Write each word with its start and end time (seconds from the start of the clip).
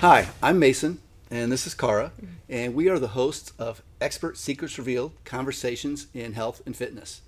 Hi, 0.00 0.28
I'm 0.40 0.60
Mason, 0.60 1.00
and 1.28 1.50
this 1.50 1.66
is 1.66 1.74
Cara, 1.74 2.12
and 2.48 2.72
we 2.76 2.88
are 2.88 3.00
the 3.00 3.08
hosts 3.08 3.52
of 3.58 3.82
Expert 4.00 4.36
Secrets 4.36 4.78
Revealed 4.78 5.10
Conversations 5.24 6.06
in 6.14 6.34
Health 6.34 6.62
and 6.64 6.76
Fitness. 6.76 7.22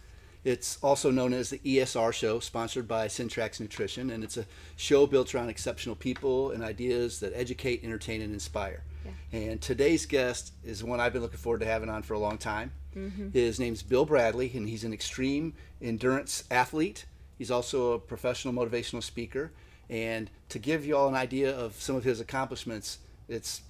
It's 0.45 0.79
also 0.81 1.11
known 1.11 1.33
as 1.33 1.51
the 1.51 1.59
ESR 1.59 2.13
show, 2.13 2.39
sponsored 2.39 2.87
by 2.87 3.09
Syntrax 3.09 3.59
Nutrition, 3.59 4.11
and 4.11 4.23
it's 4.23 4.37
a 4.37 4.47
show 4.77 5.09
built 5.09 5.35
around 5.35 5.49
exceptional 5.49 5.97
people 5.97 6.53
and 6.53 6.63
ideas 6.63 7.19
that 7.19 7.33
educate, 7.35 7.83
entertain, 7.83 8.23
and 8.23 8.33
inspire. 8.33 8.85
Yeah. 9.05 9.41
And 9.41 9.61
today's 9.61 10.07
guest 10.07 10.53
is 10.63 10.85
one 10.85 11.01
I've 11.01 11.13
been 11.13 11.23
looking 11.23 11.39
forward 11.39 11.63
to 11.63 11.67
having 11.67 11.89
on 11.89 12.05
for 12.05 12.15
a 12.15 12.21
long 12.21 12.39
time. 12.39 12.71
Mm-hmm. 12.95 13.31
His 13.31 13.59
name's 13.59 13.83
Bill 13.83 14.05
Bradley, 14.05 14.49
and 14.55 14.69
he's 14.69 14.85
an 14.85 14.93
extreme 14.93 15.55
endurance 15.83 16.45
athlete. 16.53 17.07
He's 17.37 17.51
also 17.51 17.95
a 17.95 17.99
professional 17.99 18.55
motivational 18.55 19.03
speaker 19.03 19.51
and 19.91 20.31
to 20.49 20.59
give 20.59 20.87
you 20.87 20.97
all 20.97 21.09
an 21.09 21.17
idea 21.17 21.55
of 21.55 21.75
some 21.75 21.97
of 21.97 22.05
his 22.05 22.21
accomplishments, 22.21 22.99
it's 23.29 23.63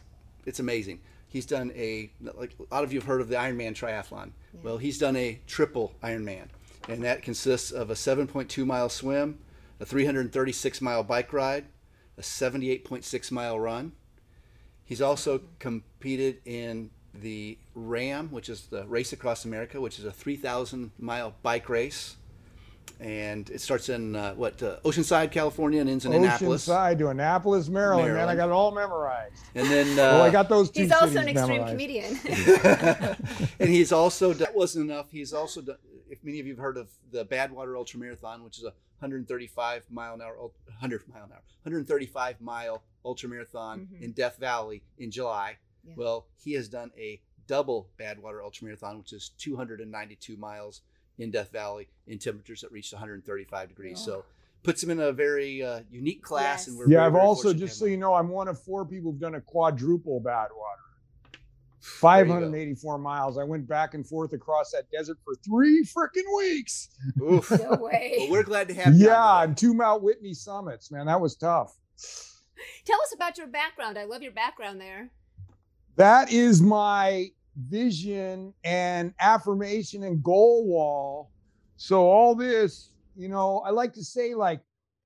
it's 0.46 0.60
amazing. 0.60 1.00
He's 1.28 1.46
done 1.46 1.72
a 1.74 2.10
like 2.20 2.54
a 2.60 2.74
lot 2.74 2.84
of 2.84 2.92
you 2.92 3.00
have 3.00 3.06
heard 3.08 3.22
of 3.22 3.28
the 3.28 3.36
Ironman 3.36 3.74
triathlon. 3.74 4.32
Yeah. 4.52 4.60
Well, 4.62 4.78
he's 4.78 4.98
done 4.98 5.16
a 5.16 5.40
triple 5.46 5.94
Ironman, 6.02 6.48
and 6.88 7.02
that 7.04 7.22
consists 7.22 7.70
of 7.70 7.90
a 7.90 7.94
7.2 7.94 8.66
mile 8.66 8.90
swim, 8.90 9.38
a 9.80 9.86
336 9.86 10.80
mile 10.82 11.02
bike 11.02 11.32
ride, 11.32 11.64
a 12.18 12.22
78.6 12.22 13.30
mile 13.32 13.58
run. 13.58 13.92
He's 14.84 15.00
also 15.00 15.42
competed 15.58 16.40
in 16.44 16.90
the 17.14 17.58
RAAM, 17.74 18.28
which 18.30 18.48
is 18.48 18.66
the 18.66 18.86
Race 18.86 19.12
Across 19.12 19.44
America, 19.44 19.80
which 19.80 19.98
is 19.98 20.04
a 20.04 20.12
3,000 20.12 20.90
mile 20.98 21.34
bike 21.42 21.68
race 21.68 22.16
and 23.00 23.48
it 23.50 23.60
starts 23.60 23.88
in 23.88 24.14
uh, 24.14 24.34
what 24.34 24.62
uh, 24.62 24.76
Oceanside, 24.84 25.30
California, 25.30 25.80
and 25.80 25.88
ends 25.88 26.04
in 26.04 26.12
Annapolis. 26.12 26.68
Oceanside 26.68 26.98
to 26.98 27.08
Annapolis, 27.08 27.68
Maryland. 27.68 28.08
Maryland. 28.08 28.26
Man, 28.26 28.28
I 28.28 28.36
got 28.36 28.48
it 28.48 28.52
all 28.52 28.72
memorized. 28.72 29.42
And 29.54 29.66
then, 29.68 29.92
uh, 29.92 29.94
well, 29.96 30.22
I 30.22 30.30
got 30.30 30.48
those 30.48 30.70
two. 30.70 30.82
He's 30.82 30.92
also 30.92 31.20
an 31.20 31.28
extreme 31.28 31.62
memorized. 31.62 31.70
comedian. 31.72 32.18
and 33.58 33.70
he's 33.70 33.90
also 33.92 34.32
that 34.34 34.54
wasn't 34.54 34.90
enough. 34.90 35.10
He's 35.10 35.32
also 35.32 35.62
done, 35.62 35.76
if 36.10 36.22
many 36.22 36.40
of 36.40 36.46
you 36.46 36.52
have 36.52 36.60
heard 36.62 36.76
of 36.76 36.90
the 37.10 37.24
Badwater 37.24 37.76
Ultra 37.76 37.98
Marathon, 37.98 38.44
which 38.44 38.58
is 38.58 38.64
a 38.64 38.72
135 39.00 39.86
mile 39.90 40.14
an 40.14 40.20
hour, 40.20 40.36
100 40.36 41.08
mile 41.08 41.24
an 41.24 41.32
hour, 41.32 41.42
135 41.62 42.40
mile 42.40 42.82
ultra 43.04 43.28
marathon 43.28 43.80
mm-hmm. 43.80 44.04
in 44.04 44.12
Death 44.12 44.36
Valley 44.38 44.82
in 44.98 45.10
July. 45.10 45.56
Yeah. 45.84 45.94
Well, 45.96 46.26
he 46.36 46.52
has 46.52 46.68
done 46.68 46.90
a 46.98 47.20
double 47.46 47.88
Badwater 47.98 48.42
Ultra 48.44 48.66
Marathon, 48.66 48.98
which 48.98 49.12
is 49.12 49.30
292 49.38 50.36
miles 50.36 50.82
in 51.20 51.30
Death 51.30 51.52
Valley 51.52 51.88
in 52.06 52.18
temperatures 52.18 52.62
that 52.62 52.72
reached 52.72 52.92
135 52.92 53.68
degrees. 53.68 53.98
Oh. 54.02 54.04
So 54.04 54.24
puts 54.62 54.82
him 54.82 54.90
in 54.90 55.00
a 55.00 55.12
very 55.12 55.62
uh, 55.62 55.80
unique 55.90 56.22
class. 56.22 56.60
Yes. 56.60 56.68
And 56.68 56.78
we're 56.78 56.88
yeah, 56.88 56.98
very, 56.98 57.06
I've 57.06 57.12
very 57.12 57.24
also 57.24 57.54
just 57.54 57.78
so 57.78 57.86
you 57.86 57.96
know, 57.96 58.14
I'm 58.14 58.28
one 58.28 58.48
of 58.48 58.60
four 58.60 58.84
people 58.84 59.12
who've 59.12 59.20
done 59.20 59.36
a 59.36 59.40
quadruple 59.40 60.20
Badwater. 60.20 60.80
584 61.80 62.98
miles. 62.98 63.38
I 63.38 63.44
went 63.44 63.66
back 63.66 63.94
and 63.94 64.06
forth 64.06 64.34
across 64.34 64.70
that 64.72 64.90
desert 64.90 65.16
for 65.24 65.34
three 65.36 65.82
freaking 65.82 66.26
weeks. 66.36 66.90
Oof. 67.22 67.50
No 67.60 67.76
way. 67.76 68.16
Well, 68.18 68.30
we're 68.30 68.42
glad 68.42 68.68
to 68.68 68.74
have 68.74 68.94
you. 68.94 69.06
Yeah, 69.06 69.42
and 69.42 69.56
two 69.56 69.72
Mount 69.72 70.02
Whitney 70.02 70.34
summits, 70.34 70.90
man. 70.90 71.06
That 71.06 71.20
was 71.20 71.36
tough. 71.36 71.74
Tell 72.84 73.00
us 73.00 73.14
about 73.14 73.38
your 73.38 73.46
background. 73.46 73.98
I 73.98 74.04
love 74.04 74.22
your 74.22 74.32
background 74.32 74.80
there. 74.80 75.10
That 75.96 76.32
is 76.32 76.60
my 76.60 77.30
vision 77.56 78.54
and 78.64 79.14
affirmation 79.20 80.04
and 80.04 80.22
goal 80.22 80.66
wall. 80.66 81.30
So 81.76 82.02
all 82.02 82.34
this, 82.34 82.90
you 83.16 83.28
know, 83.28 83.62
I 83.66 83.70
like 83.70 83.92
to 83.94 84.04
say 84.04 84.34
like 84.34 84.60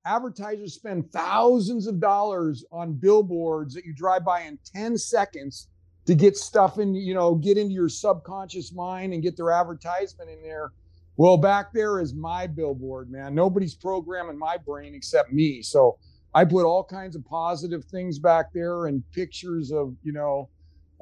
advertisers 0.05 0.75
spend 0.75 1.11
thousands 1.11 1.87
of 1.87 2.01
dollars 2.01 2.65
on 2.71 2.93
billboards 2.93 3.75
that 3.75 3.85
you 3.85 3.95
drive 3.95 4.25
by 4.25 4.43
in 4.43 4.59
10 4.65 4.99
seconds 4.99 5.69
to 6.07 6.15
get 6.15 6.37
stuff 6.37 6.79
in, 6.79 6.95
you 6.95 7.15
know, 7.15 7.35
get 7.35 7.57
into 7.57 7.73
your 7.73 7.89
subconscious 7.89 8.73
mind 8.73 9.15
and 9.15 9.23
get 9.23 9.37
their 9.37 9.51
advertisement 9.51 10.31
in 10.31 10.43
there. 10.43 10.73
Well, 11.17 11.37
back 11.37 11.73
there 11.73 12.01
is 12.01 12.13
my 12.13 12.47
billboard, 12.47 13.11
man. 13.11 13.35
Nobody's 13.35 13.75
programming 13.75 14.37
my 14.37 14.57
brain 14.59 14.95
except 14.95 15.33
me. 15.33 15.63
So 15.63 15.97
I 16.35 16.45
put 16.45 16.67
all 16.67 16.85
kinds 16.85 17.15
of 17.15 17.25
positive 17.25 17.85
things 17.85 18.19
back 18.19 18.53
there 18.53 18.87
and 18.87 19.09
pictures 19.13 19.71
of, 19.71 19.95
you 20.03 20.13
know, 20.13 20.51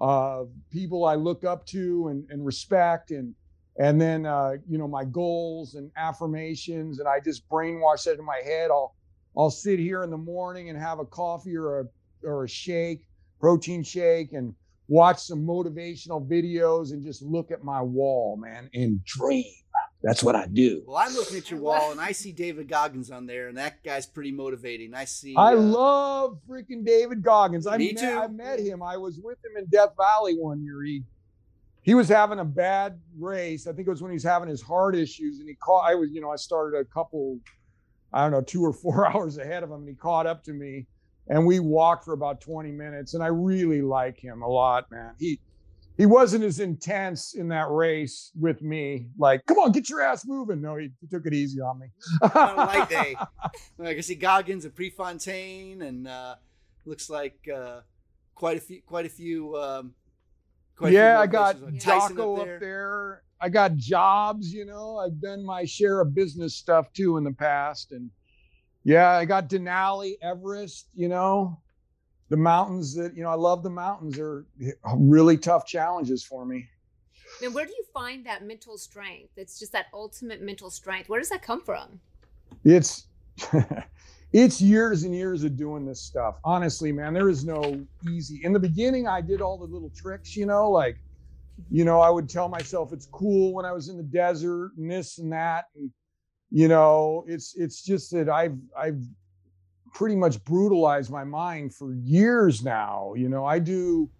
uh, 0.00 0.44
people 0.70 1.04
I 1.04 1.14
look 1.14 1.44
up 1.44 1.66
to 1.66 2.08
and, 2.08 2.24
and 2.30 2.44
respect, 2.44 3.10
and 3.10 3.34
and 3.78 4.00
then 4.00 4.26
uh, 4.26 4.52
you 4.68 4.78
know 4.78 4.88
my 4.88 5.04
goals 5.04 5.74
and 5.74 5.90
affirmations, 5.96 6.98
and 6.98 7.08
I 7.08 7.20
just 7.20 7.48
brainwash 7.48 8.04
that 8.04 8.18
in 8.18 8.24
my 8.24 8.40
head. 8.44 8.70
I'll 8.70 8.94
I'll 9.36 9.50
sit 9.50 9.78
here 9.78 10.02
in 10.02 10.10
the 10.10 10.16
morning 10.16 10.68
and 10.68 10.78
have 10.78 10.98
a 10.98 11.04
coffee 11.06 11.56
or 11.56 11.80
a 11.80 11.84
or 12.26 12.44
a 12.44 12.48
shake, 12.48 13.02
protein 13.40 13.82
shake, 13.82 14.32
and 14.32 14.54
watch 14.88 15.18
some 15.20 15.46
motivational 15.46 16.26
videos 16.26 16.92
and 16.92 17.02
just 17.02 17.22
look 17.22 17.50
at 17.50 17.64
my 17.64 17.80
wall, 17.80 18.36
man, 18.36 18.68
and 18.74 19.04
dream. 19.04 19.61
That's 20.02 20.22
what 20.22 20.34
I 20.34 20.46
do. 20.46 20.82
Well, 20.86 20.96
I'm 20.96 21.14
looking 21.14 21.36
at 21.36 21.50
your 21.50 21.60
wall 21.60 21.92
and 21.92 22.00
I 22.00 22.12
see 22.12 22.32
David 22.32 22.68
Goggins 22.68 23.10
on 23.10 23.26
there, 23.26 23.48
and 23.48 23.56
that 23.56 23.82
guy's 23.84 24.06
pretty 24.06 24.32
motivating. 24.32 24.94
I 24.94 25.04
see. 25.04 25.34
I 25.36 25.52
uh, 25.52 25.56
love 25.56 26.38
freaking 26.48 26.84
David 26.84 27.22
Goggins. 27.22 27.66
I 27.66 27.76
me 27.76 27.92
met, 27.92 28.00
too. 28.02 28.18
I 28.18 28.26
met 28.26 28.58
him. 28.58 28.82
I 28.82 28.96
was 28.96 29.20
with 29.22 29.38
him 29.44 29.56
in 29.56 29.66
Death 29.66 29.90
Valley 29.96 30.34
one 30.36 30.62
year. 30.62 30.82
He 30.82 31.02
he 31.82 31.94
was 31.94 32.08
having 32.08 32.38
a 32.38 32.44
bad 32.44 32.98
race. 33.18 33.66
I 33.66 33.72
think 33.72 33.86
it 33.86 33.90
was 33.90 34.02
when 34.02 34.12
he 34.12 34.16
was 34.16 34.24
having 34.24 34.48
his 34.48 34.62
heart 34.62 34.94
issues, 34.96 35.40
and 35.40 35.48
he 35.48 35.54
caught. 35.56 35.88
I 35.88 35.94
was, 35.94 36.10
you 36.10 36.20
know, 36.20 36.30
I 36.30 36.36
started 36.36 36.78
a 36.78 36.84
couple, 36.84 37.38
I 38.12 38.22
don't 38.22 38.30
know, 38.32 38.40
two 38.40 38.64
or 38.64 38.72
four 38.72 39.06
hours 39.14 39.38
ahead 39.38 39.62
of 39.62 39.70
him, 39.70 39.80
and 39.80 39.88
he 39.88 39.94
caught 39.94 40.26
up 40.26 40.42
to 40.44 40.52
me, 40.52 40.86
and 41.28 41.46
we 41.46 41.60
walked 41.60 42.04
for 42.04 42.12
about 42.12 42.40
20 42.40 42.70
minutes. 42.72 43.14
And 43.14 43.22
I 43.22 43.28
really 43.28 43.82
like 43.82 44.18
him 44.18 44.42
a 44.42 44.48
lot, 44.48 44.90
man. 44.90 45.14
He 45.18 45.40
he 45.96 46.06
wasn't 46.06 46.44
as 46.44 46.60
intense 46.60 47.34
in 47.34 47.48
that 47.48 47.70
race 47.70 48.32
with 48.38 48.62
me. 48.62 49.08
Like, 49.18 49.44
come 49.46 49.58
on, 49.58 49.72
get 49.72 49.90
your 49.90 50.00
ass 50.00 50.24
moving. 50.26 50.60
No, 50.62 50.76
he, 50.76 50.90
he 51.00 51.06
took 51.06 51.26
it 51.26 51.34
easy 51.34 51.60
on 51.60 51.78
me. 51.78 51.88
light 52.34 52.88
day. 52.88 53.16
I 53.84 53.94
can 53.94 54.02
see 54.02 54.14
Goggins 54.14 54.64
and 54.64 54.74
Prefontaine, 54.74 55.82
and 55.82 56.08
uh, 56.08 56.36
looks 56.86 57.10
like 57.10 57.36
uh, 57.54 57.80
quite 58.34 58.56
a 58.56 58.60
few, 58.60 58.80
quite 58.86 59.06
a 59.06 59.10
few. 59.10 59.56
Um, 59.56 59.94
quite 60.76 60.92
yeah, 60.92 61.14
a 61.14 61.16
few 61.16 61.22
I 61.22 61.26
got 61.26 61.56
Taco 61.78 62.36
up 62.36 62.40
up 62.40 62.60
there. 62.60 63.22
I 63.40 63.48
got 63.48 63.76
jobs. 63.76 64.52
You 64.52 64.64
know, 64.64 64.96
I've 64.96 65.20
done 65.20 65.44
my 65.44 65.64
share 65.64 66.00
of 66.00 66.14
business 66.14 66.54
stuff 66.56 66.92
too 66.94 67.18
in 67.18 67.24
the 67.24 67.32
past, 67.32 67.92
and 67.92 68.10
yeah, 68.82 69.10
I 69.10 69.26
got 69.26 69.50
Denali, 69.50 70.14
Everest. 70.22 70.88
You 70.94 71.08
know, 71.08 71.60
the 72.32 72.36
mountains 72.38 72.94
that 72.94 73.14
you 73.14 73.22
know 73.22 73.28
i 73.28 73.34
love 73.34 73.62
the 73.62 73.68
mountains 73.68 74.18
are 74.18 74.46
really 74.96 75.36
tough 75.36 75.66
challenges 75.66 76.24
for 76.24 76.46
me. 76.46 76.66
Now 77.42 77.50
where 77.50 77.66
do 77.66 77.72
you 77.72 77.84
find 77.92 78.24
that 78.24 78.42
mental 78.42 78.78
strength? 78.78 79.32
It's 79.36 79.58
just 79.58 79.72
that 79.72 79.86
ultimate 79.92 80.40
mental 80.40 80.70
strength. 80.70 81.10
Where 81.10 81.20
does 81.20 81.28
that 81.28 81.42
come 81.42 81.60
from? 81.60 82.00
It's 82.64 83.06
it's 84.32 84.62
years 84.62 85.02
and 85.02 85.14
years 85.14 85.44
of 85.44 85.58
doing 85.58 85.84
this 85.84 86.00
stuff. 86.00 86.36
Honestly 86.42 86.90
man 86.90 87.12
there 87.12 87.28
is 87.28 87.44
no 87.44 87.78
easy 88.10 88.40
in 88.44 88.54
the 88.54 88.58
beginning 88.68 89.06
i 89.06 89.20
did 89.20 89.42
all 89.42 89.58
the 89.58 89.70
little 89.74 89.92
tricks 89.94 90.34
you 90.34 90.46
know 90.46 90.70
like 90.70 90.96
you 91.70 91.84
know 91.84 92.00
i 92.00 92.08
would 92.08 92.30
tell 92.30 92.48
myself 92.48 92.94
it's 92.94 93.06
cool 93.06 93.52
when 93.52 93.66
i 93.66 93.72
was 93.72 93.88
in 93.90 93.96
the 93.98 94.02
desert 94.02 94.72
and 94.78 94.90
this 94.90 95.18
and 95.18 95.30
that 95.30 95.66
and 95.76 95.90
you 96.50 96.66
know 96.66 97.24
it's 97.28 97.54
it's 97.56 97.82
just 97.82 98.10
that 98.10 98.28
i've 98.28 98.56
i've 98.76 99.02
pretty 99.92 100.16
much 100.16 100.42
brutalized 100.44 101.10
my 101.10 101.24
mind 101.24 101.74
for 101.74 101.94
years 101.94 102.64
now. 102.64 103.12
You 103.16 103.28
know, 103.28 103.44
I 103.44 103.58
do 103.58 104.10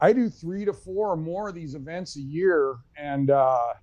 I 0.00 0.12
do 0.12 0.28
three 0.28 0.64
to 0.64 0.72
four 0.72 1.10
or 1.10 1.16
more 1.16 1.48
of 1.48 1.54
these 1.54 1.74
events 1.74 2.16
a 2.16 2.20
year 2.20 2.76
and 2.96 3.30
uh 3.30 3.74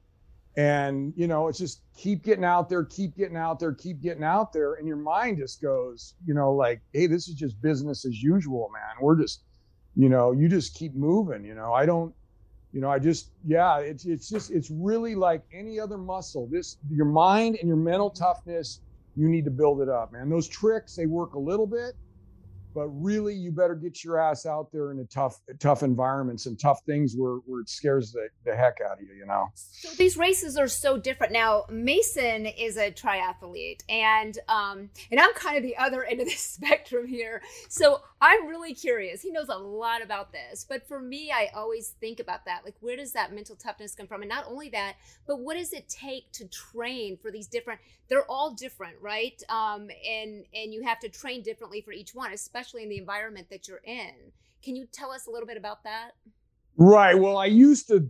and 0.58 1.14
you 1.16 1.28
know, 1.28 1.48
it's 1.48 1.60
just 1.60 1.82
keep 1.96 2.24
getting 2.24 2.44
out 2.44 2.68
there, 2.68 2.84
keep 2.84 3.16
getting 3.16 3.38
out 3.38 3.60
there, 3.60 3.74
keep 3.74 4.02
getting 4.02 4.24
out 4.24 4.52
there 4.52 4.74
and 4.76 4.88
your 4.88 4.98
mind 4.98 5.38
just 5.38 5.62
goes, 5.62 6.16
you 6.26 6.34
know, 6.34 6.52
like, 6.52 6.82
hey, 6.94 7.08
this 7.08 7.28
is 7.28 7.36
just 7.36 7.62
business 7.62 8.06
as 8.06 8.22
usual, 8.22 8.70
man. 8.74 8.96
We're 9.02 9.20
just 9.20 9.44
you 9.96 10.10
know, 10.10 10.32
you 10.32 10.48
just 10.48 10.76
keep 10.76 10.94
moving, 10.94 11.44
you 11.44 11.56
know. 11.56 11.74
I 11.74 11.86
don't 11.86 12.14
you 12.74 12.82
know, 12.82 12.90
I 12.92 13.00
just 13.00 13.32
yeah, 13.46 13.78
it's 13.78 14.06
it's 14.06 14.28
just 14.28 14.52
it's 14.52 14.70
really 14.70 15.16
like 15.16 15.44
any 15.54 15.80
other 15.80 15.98
muscle. 15.98 16.48
This 16.52 16.78
your 16.90 17.06
mind 17.06 17.58
and 17.60 17.68
your 17.68 17.78
mental 17.78 18.10
toughness 18.10 18.82
you 19.18 19.28
need 19.28 19.46
to 19.46 19.52
build 19.52 19.82
it 19.82 19.90
up, 19.90 20.14
man. 20.14 20.30
Those 20.30 20.48
tricks, 20.48 20.96
they 20.96 21.08
work 21.08 21.34
a 21.34 21.40
little 21.40 21.68
bit, 21.68 21.96
but 22.74 22.88
really 22.90 23.34
you 23.34 23.52
better 23.52 23.76
get 23.76 24.04
your 24.04 24.20
ass 24.20 24.46
out 24.46 24.72
there 24.72 24.92
in 24.92 25.00
a 25.00 25.06
tough 25.06 25.40
tough 25.60 25.84
environments 25.84 26.46
and 26.46 26.60
tough 26.60 26.82
things 26.86 27.16
where, 27.16 27.36
where 27.46 27.62
it 27.62 27.70
scares 27.70 28.12
the, 28.12 28.28
the 28.46 28.56
heck 28.56 28.78
out 28.82 29.02
of 29.02 29.08
you 29.08 29.16
you 29.18 29.26
know? 29.26 29.50
So 29.56 29.90
these 29.96 30.18
races 30.18 30.58
are 30.58 30.68
so 30.68 30.98
different. 30.98 31.34
Now 31.34 31.66
mason 31.70 32.46
is 32.46 32.78
a 32.78 32.92
triathlete 32.92 33.82
and 33.90 34.38
um 34.48 34.90
and 35.12 35.20
i'm 35.20 35.34
kind 35.34 35.58
of 35.58 35.64
the 35.64 35.78
other 35.78 36.04
end 36.04 36.22
of 36.22 36.28
the 36.28 36.34
spectrum 36.36 37.08
here. 37.08 37.42
So 37.70 38.02
i'm 38.22 38.48
really 38.48 38.74
curious. 38.74 39.22
He 39.22 39.32
knows 39.32 39.50
a 39.50 39.58
lot 39.58 40.04
about 40.04 40.32
this 40.32 40.66
but 40.68 40.88
for 40.88 41.00
me 41.00 41.32
i 41.32 41.50
always 41.56 41.96
think 42.00 42.20
about 42.20 42.46
that. 42.46 42.62
Like 42.64 42.76
where 42.82 42.96
does 42.96 43.14
that 43.14 43.34
mental 43.34 43.56
toughness 43.56 43.96
come 43.96 44.08
from? 44.08 44.22
And 44.22 44.30
not 44.30 44.46
only 44.48 44.70
that 44.70 44.96
but 45.26 45.40
what 45.40 45.58
does 45.58 45.74
it 45.74 45.90
take 45.90 46.32
to 46.34 46.48
train 46.48 47.18
for 47.18 47.32
these 47.32 47.48
different 47.48 47.80
they're 48.10 48.30
all 48.30 48.52
different 48.52 48.96
right? 49.02 49.42
Um 49.50 49.90
and 50.08 50.46
and 50.54 50.74
you 50.74 50.84
have 50.84 51.00
to 51.00 51.10
train 51.10 51.42
differently 51.42 51.82
for 51.82 51.92
each 51.92 52.14
one 52.14 52.34
especially 52.34 52.57
especially 52.58 52.84
in 52.84 52.90
the 52.90 52.98
environment 52.98 53.48
that 53.52 53.68
you're 53.68 53.82
in. 53.84 54.14
Can 54.64 54.76
you 54.76 54.88
tell 54.92 55.12
us 55.12 55.28
a 55.28 55.32
little 55.32 55.46
bit 55.48 55.58
about 55.58 55.84
that? 55.84 56.12
Right. 56.76 57.18
Well, 57.18 57.38
I 57.38 57.46
used 57.46 57.88
to. 57.90 58.10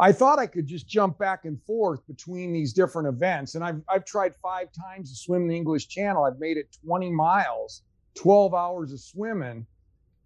I 0.00 0.10
thought 0.10 0.40
I 0.40 0.46
could 0.46 0.66
just 0.66 0.88
jump 0.88 1.18
back 1.18 1.44
and 1.44 1.62
forth 1.62 2.04
between 2.08 2.52
these 2.52 2.72
different 2.72 3.06
events. 3.06 3.54
And 3.54 3.62
I've, 3.62 3.80
I've 3.88 4.04
tried 4.04 4.34
five 4.42 4.66
times 4.72 5.10
to 5.10 5.16
swim 5.16 5.46
the 5.46 5.54
English 5.54 5.86
Channel. 5.86 6.24
I've 6.24 6.40
made 6.40 6.56
it 6.56 6.76
20 6.84 7.12
miles, 7.12 7.82
12 8.16 8.54
hours 8.54 8.92
of 8.92 8.98
swimming. 8.98 9.64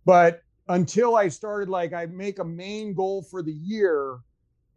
But 0.07 0.41
until 0.69 1.17
I 1.17 1.29
started, 1.29 1.69
like, 1.69 1.93
I 1.93 2.07
make 2.07 2.39
a 2.39 2.45
main 2.45 2.95
goal 2.95 3.21
for 3.21 3.43
the 3.43 3.53
year. 3.53 4.21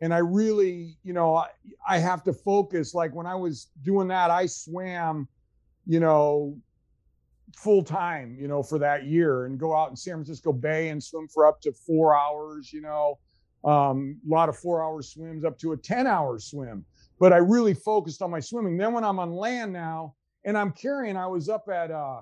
And 0.01 0.13
I 0.13 0.17
really, 0.17 0.97
you 1.03 1.13
know, 1.13 1.37
I, 1.37 1.47
I 1.87 1.97
have 1.99 2.21
to 2.25 2.33
focus. 2.33 2.93
Like 2.93 3.15
when 3.15 3.27
I 3.27 3.35
was 3.35 3.67
doing 3.83 4.09
that, 4.09 4.29
I 4.29 4.45
swam, 4.45 5.29
you 5.85 6.01
know, 6.01 6.57
full 7.55 7.83
time, 7.83 8.37
you 8.39 8.47
know, 8.47 8.63
for 8.63 8.79
that 8.79 9.05
year 9.05 9.45
and 9.45 9.59
go 9.59 9.75
out 9.75 9.89
in 9.89 9.95
San 9.95 10.15
Francisco 10.15 10.53
Bay 10.53 10.89
and 10.89 11.03
swim 11.03 11.27
for 11.27 11.45
up 11.45 11.61
to 11.61 11.71
four 11.73 12.15
hours, 12.15 12.71
you 12.71 12.81
know 12.81 13.17
um, 13.63 14.19
a 14.25 14.31
lot 14.31 14.49
of 14.49 14.57
four 14.57 14.83
hour 14.83 15.01
swims 15.01 15.45
up 15.45 15.57
to 15.59 15.73
a 15.73 15.77
10 15.77 16.07
hour 16.07 16.39
swim. 16.39 16.85
But 17.19 17.33
I 17.33 17.37
really 17.37 17.73
focused 17.73 18.21
on 18.21 18.31
my 18.31 18.39
swimming. 18.39 18.77
Then 18.77 18.93
when 18.93 19.03
I'm 19.03 19.19
on 19.19 19.31
land 19.31 19.71
now 19.71 20.15
and 20.45 20.57
I'm 20.57 20.71
carrying, 20.71 21.15
I 21.15 21.27
was 21.27 21.49
up 21.49 21.67
at, 21.71 21.91
uh, 21.91 22.21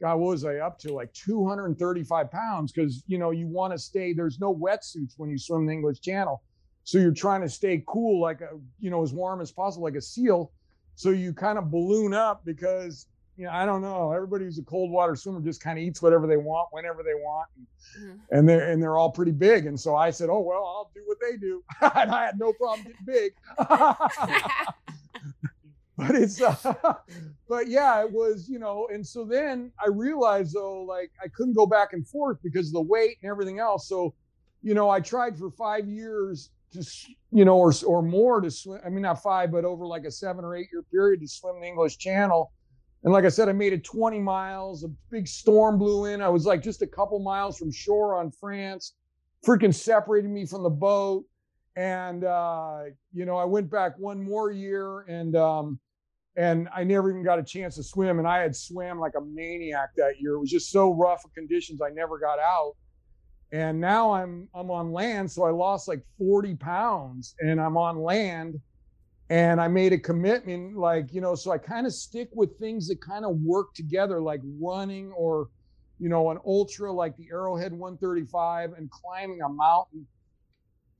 God, 0.00 0.16
what 0.16 0.30
was 0.30 0.44
I 0.46 0.56
up 0.56 0.78
to? 0.80 0.94
Like 0.94 1.12
235 1.12 2.30
pounds 2.30 2.72
because, 2.72 3.02
you 3.06 3.18
know, 3.18 3.32
you 3.32 3.46
want 3.46 3.72
to 3.74 3.78
stay, 3.78 4.14
there's 4.14 4.40
no 4.40 4.54
wetsuits 4.54 5.14
when 5.18 5.28
you 5.28 5.38
swim 5.38 5.66
the 5.66 5.72
English 5.72 6.00
Channel. 6.00 6.42
So 6.84 6.96
you're 6.96 7.12
trying 7.12 7.42
to 7.42 7.48
stay 7.48 7.84
cool, 7.86 8.20
like, 8.20 8.40
a, 8.40 8.58
you 8.78 8.90
know, 8.90 9.02
as 9.02 9.12
warm 9.12 9.42
as 9.42 9.52
possible, 9.52 9.84
like 9.84 9.96
a 9.96 10.00
seal. 10.00 10.52
So 10.94 11.10
you 11.10 11.34
kind 11.34 11.58
of 11.58 11.70
balloon 11.70 12.14
up 12.14 12.42
because 12.46 13.06
you 13.40 13.46
know, 13.46 13.52
I 13.52 13.64
don't 13.64 13.80
know. 13.80 14.12
Everybody 14.12 14.44
who's 14.44 14.58
a 14.58 14.62
cold 14.62 14.90
water 14.90 15.16
swimmer 15.16 15.40
just 15.40 15.62
kind 15.62 15.78
of 15.78 15.82
eats 15.82 16.02
whatever 16.02 16.26
they 16.26 16.36
want 16.36 16.68
whenever 16.72 17.02
they 17.02 17.14
want, 17.14 17.48
and, 17.56 17.66
mm-hmm. 18.04 18.36
and 18.36 18.46
they're 18.46 18.70
and 18.70 18.82
they're 18.82 18.98
all 18.98 19.10
pretty 19.10 19.32
big. 19.32 19.64
And 19.64 19.80
so 19.80 19.96
I 19.96 20.10
said, 20.10 20.28
"Oh 20.28 20.40
well, 20.40 20.62
I'll 20.62 20.90
do 20.94 21.00
what 21.06 21.16
they 21.22 21.38
do," 21.38 21.64
and 21.80 22.10
I 22.10 22.26
had 22.26 22.38
no 22.38 22.52
problem 22.52 22.82
getting 22.82 23.06
big. 23.06 23.32
but 25.96 26.14
it's, 26.16 26.42
uh, 26.42 26.94
but 27.48 27.68
yeah, 27.68 28.02
it 28.02 28.12
was, 28.12 28.46
you 28.46 28.58
know. 28.58 28.88
And 28.92 29.06
so 29.06 29.24
then 29.24 29.72
I 29.82 29.88
realized 29.88 30.54
though, 30.54 30.82
like 30.82 31.10
I 31.24 31.28
couldn't 31.28 31.54
go 31.54 31.64
back 31.64 31.94
and 31.94 32.06
forth 32.06 32.36
because 32.44 32.66
of 32.66 32.74
the 32.74 32.82
weight 32.82 33.16
and 33.22 33.30
everything 33.30 33.58
else. 33.58 33.88
So, 33.88 34.12
you 34.62 34.74
know, 34.74 34.90
I 34.90 35.00
tried 35.00 35.38
for 35.38 35.50
five 35.50 35.88
years 35.88 36.50
to, 36.72 36.86
you 37.32 37.46
know, 37.46 37.56
or 37.56 37.72
or 37.86 38.02
more 38.02 38.42
to 38.42 38.50
swim. 38.50 38.82
I 38.84 38.90
mean, 38.90 39.00
not 39.00 39.22
five, 39.22 39.50
but 39.50 39.64
over 39.64 39.86
like 39.86 40.04
a 40.04 40.10
seven 40.10 40.44
or 40.44 40.54
eight 40.54 40.68
year 40.70 40.82
period 40.82 41.22
to 41.22 41.26
swim 41.26 41.58
the 41.58 41.66
English 41.66 41.96
Channel 41.96 42.52
and 43.02 43.12
like 43.12 43.24
I 43.24 43.28
said, 43.28 43.48
I 43.48 43.52
made 43.52 43.72
it 43.72 43.82
20 43.84 44.18
miles. 44.18 44.84
A 44.84 44.88
big 45.10 45.26
storm 45.26 45.78
blew 45.78 46.06
in. 46.06 46.20
I 46.20 46.28
was 46.28 46.44
like 46.44 46.62
just 46.62 46.82
a 46.82 46.86
couple 46.86 47.18
miles 47.18 47.56
from 47.56 47.72
shore 47.72 48.14
on 48.14 48.30
France, 48.30 48.94
freaking 49.46 49.74
separated 49.74 50.30
me 50.30 50.44
from 50.44 50.62
the 50.62 50.70
boat. 50.70 51.24
And 51.76 52.24
uh, 52.24 52.84
you 53.12 53.24
know, 53.24 53.36
I 53.36 53.44
went 53.44 53.70
back 53.70 53.98
one 53.98 54.22
more 54.22 54.50
year 54.50 55.02
and 55.02 55.34
um, 55.34 55.80
and 56.36 56.68
I 56.74 56.84
never 56.84 57.10
even 57.10 57.24
got 57.24 57.38
a 57.38 57.42
chance 57.42 57.76
to 57.76 57.82
swim. 57.82 58.18
And 58.18 58.28
I 58.28 58.38
had 58.38 58.54
swam 58.54 58.98
like 58.98 59.14
a 59.16 59.20
maniac 59.20 59.90
that 59.96 60.20
year. 60.20 60.34
It 60.34 60.40
was 60.40 60.50
just 60.50 60.70
so 60.70 60.92
rough 60.92 61.24
of 61.24 61.32
conditions. 61.32 61.80
I 61.80 61.90
never 61.90 62.18
got 62.18 62.38
out. 62.38 62.74
And 63.52 63.80
now 63.80 64.12
I'm 64.12 64.46
I'm 64.54 64.70
on 64.70 64.92
land, 64.92 65.30
so 65.30 65.44
I 65.44 65.50
lost 65.50 65.88
like 65.88 66.02
40 66.18 66.54
pounds, 66.56 67.34
and 67.40 67.60
I'm 67.60 67.76
on 67.76 68.00
land 68.02 68.60
and 69.30 69.60
I 69.60 69.68
made 69.68 69.92
a 69.92 69.98
commitment, 69.98 70.76
like, 70.76 71.14
you 71.14 71.20
know, 71.20 71.36
so 71.36 71.52
I 71.52 71.58
kind 71.58 71.86
of 71.86 71.94
stick 71.94 72.28
with 72.32 72.58
things 72.58 72.88
that 72.88 73.00
kind 73.00 73.24
of 73.24 73.36
work 73.36 73.74
together, 73.74 74.20
like 74.20 74.40
running 74.60 75.12
or, 75.12 75.48
you 76.00 76.08
know, 76.08 76.30
an 76.30 76.38
ultra 76.44 76.92
like 76.92 77.16
the 77.16 77.28
Arrowhead 77.30 77.72
135 77.72 78.72
and 78.72 78.90
climbing 78.90 79.40
a 79.42 79.48
mountain. 79.48 80.04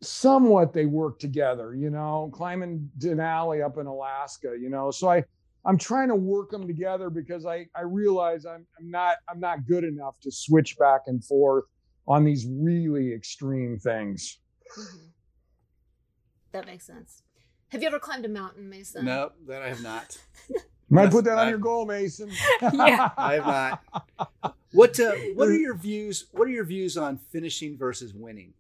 Somewhat 0.01 0.73
they 0.73 0.87
work 0.87 1.19
together, 1.19 1.75
you 1.75 1.91
know, 1.91 2.31
climbing 2.33 2.89
Denali 2.99 3.65
up 3.65 3.79
in 3.79 3.87
Alaska, 3.87 4.57
you 4.59 4.71
know. 4.71 4.93
So 4.93 5.11
I, 5.11 5.25
I'm 5.67 5.77
trying 5.77 6.09
to 6.09 6.15
work 6.15 6.51
them 6.51 6.69
together 6.69 7.11
because 7.11 7.45
I, 7.45 7.67
I 7.75 7.83
realize 7.83 8.47
I'm, 8.47 8.65
I'm 8.79 8.91
not 8.91 9.17
I'm 9.29 9.41
not 9.41 9.67
good 9.67 9.85
enough 9.85 10.15
to 10.23 10.31
switch 10.33 10.79
back 10.79 11.03
and 11.07 11.23
forth 11.23 11.65
on 12.09 12.25
these 12.25 12.47
really 12.49 13.13
extreme 13.13 13.79
things. 13.79 14.39
Mm-hmm. 14.79 15.07
That 16.53 16.67
makes 16.67 16.87
sense. 16.87 17.23
Have 17.71 17.83
you 17.83 17.89
ever 17.89 17.99
climbed 17.99 18.25
a 18.25 18.29
mountain, 18.29 18.69
Mason? 18.69 19.05
No, 19.05 19.31
that 19.47 19.63
I 19.63 19.69
have 19.69 19.83
not. 19.83 20.19
Might 20.89 21.13
put 21.13 21.25
that 21.25 21.39
on 21.39 21.49
your 21.49 21.59
goal, 21.59 21.87
Mason. 21.87 22.31
yeah, 22.61 23.11
I 23.17 23.35
have 23.35 23.47
not. 23.47 24.55
What 24.73 24.99
uh, 24.99 25.13
What 25.35 25.49
are 25.49 25.57
your 25.57 25.77
views? 25.77 26.27
What 26.33 26.49
are 26.49 26.51
your 26.51 26.65
views 26.65 26.97
on 26.97 27.19
finishing 27.31 27.79
versus 27.79 28.13
winning? 28.13 28.55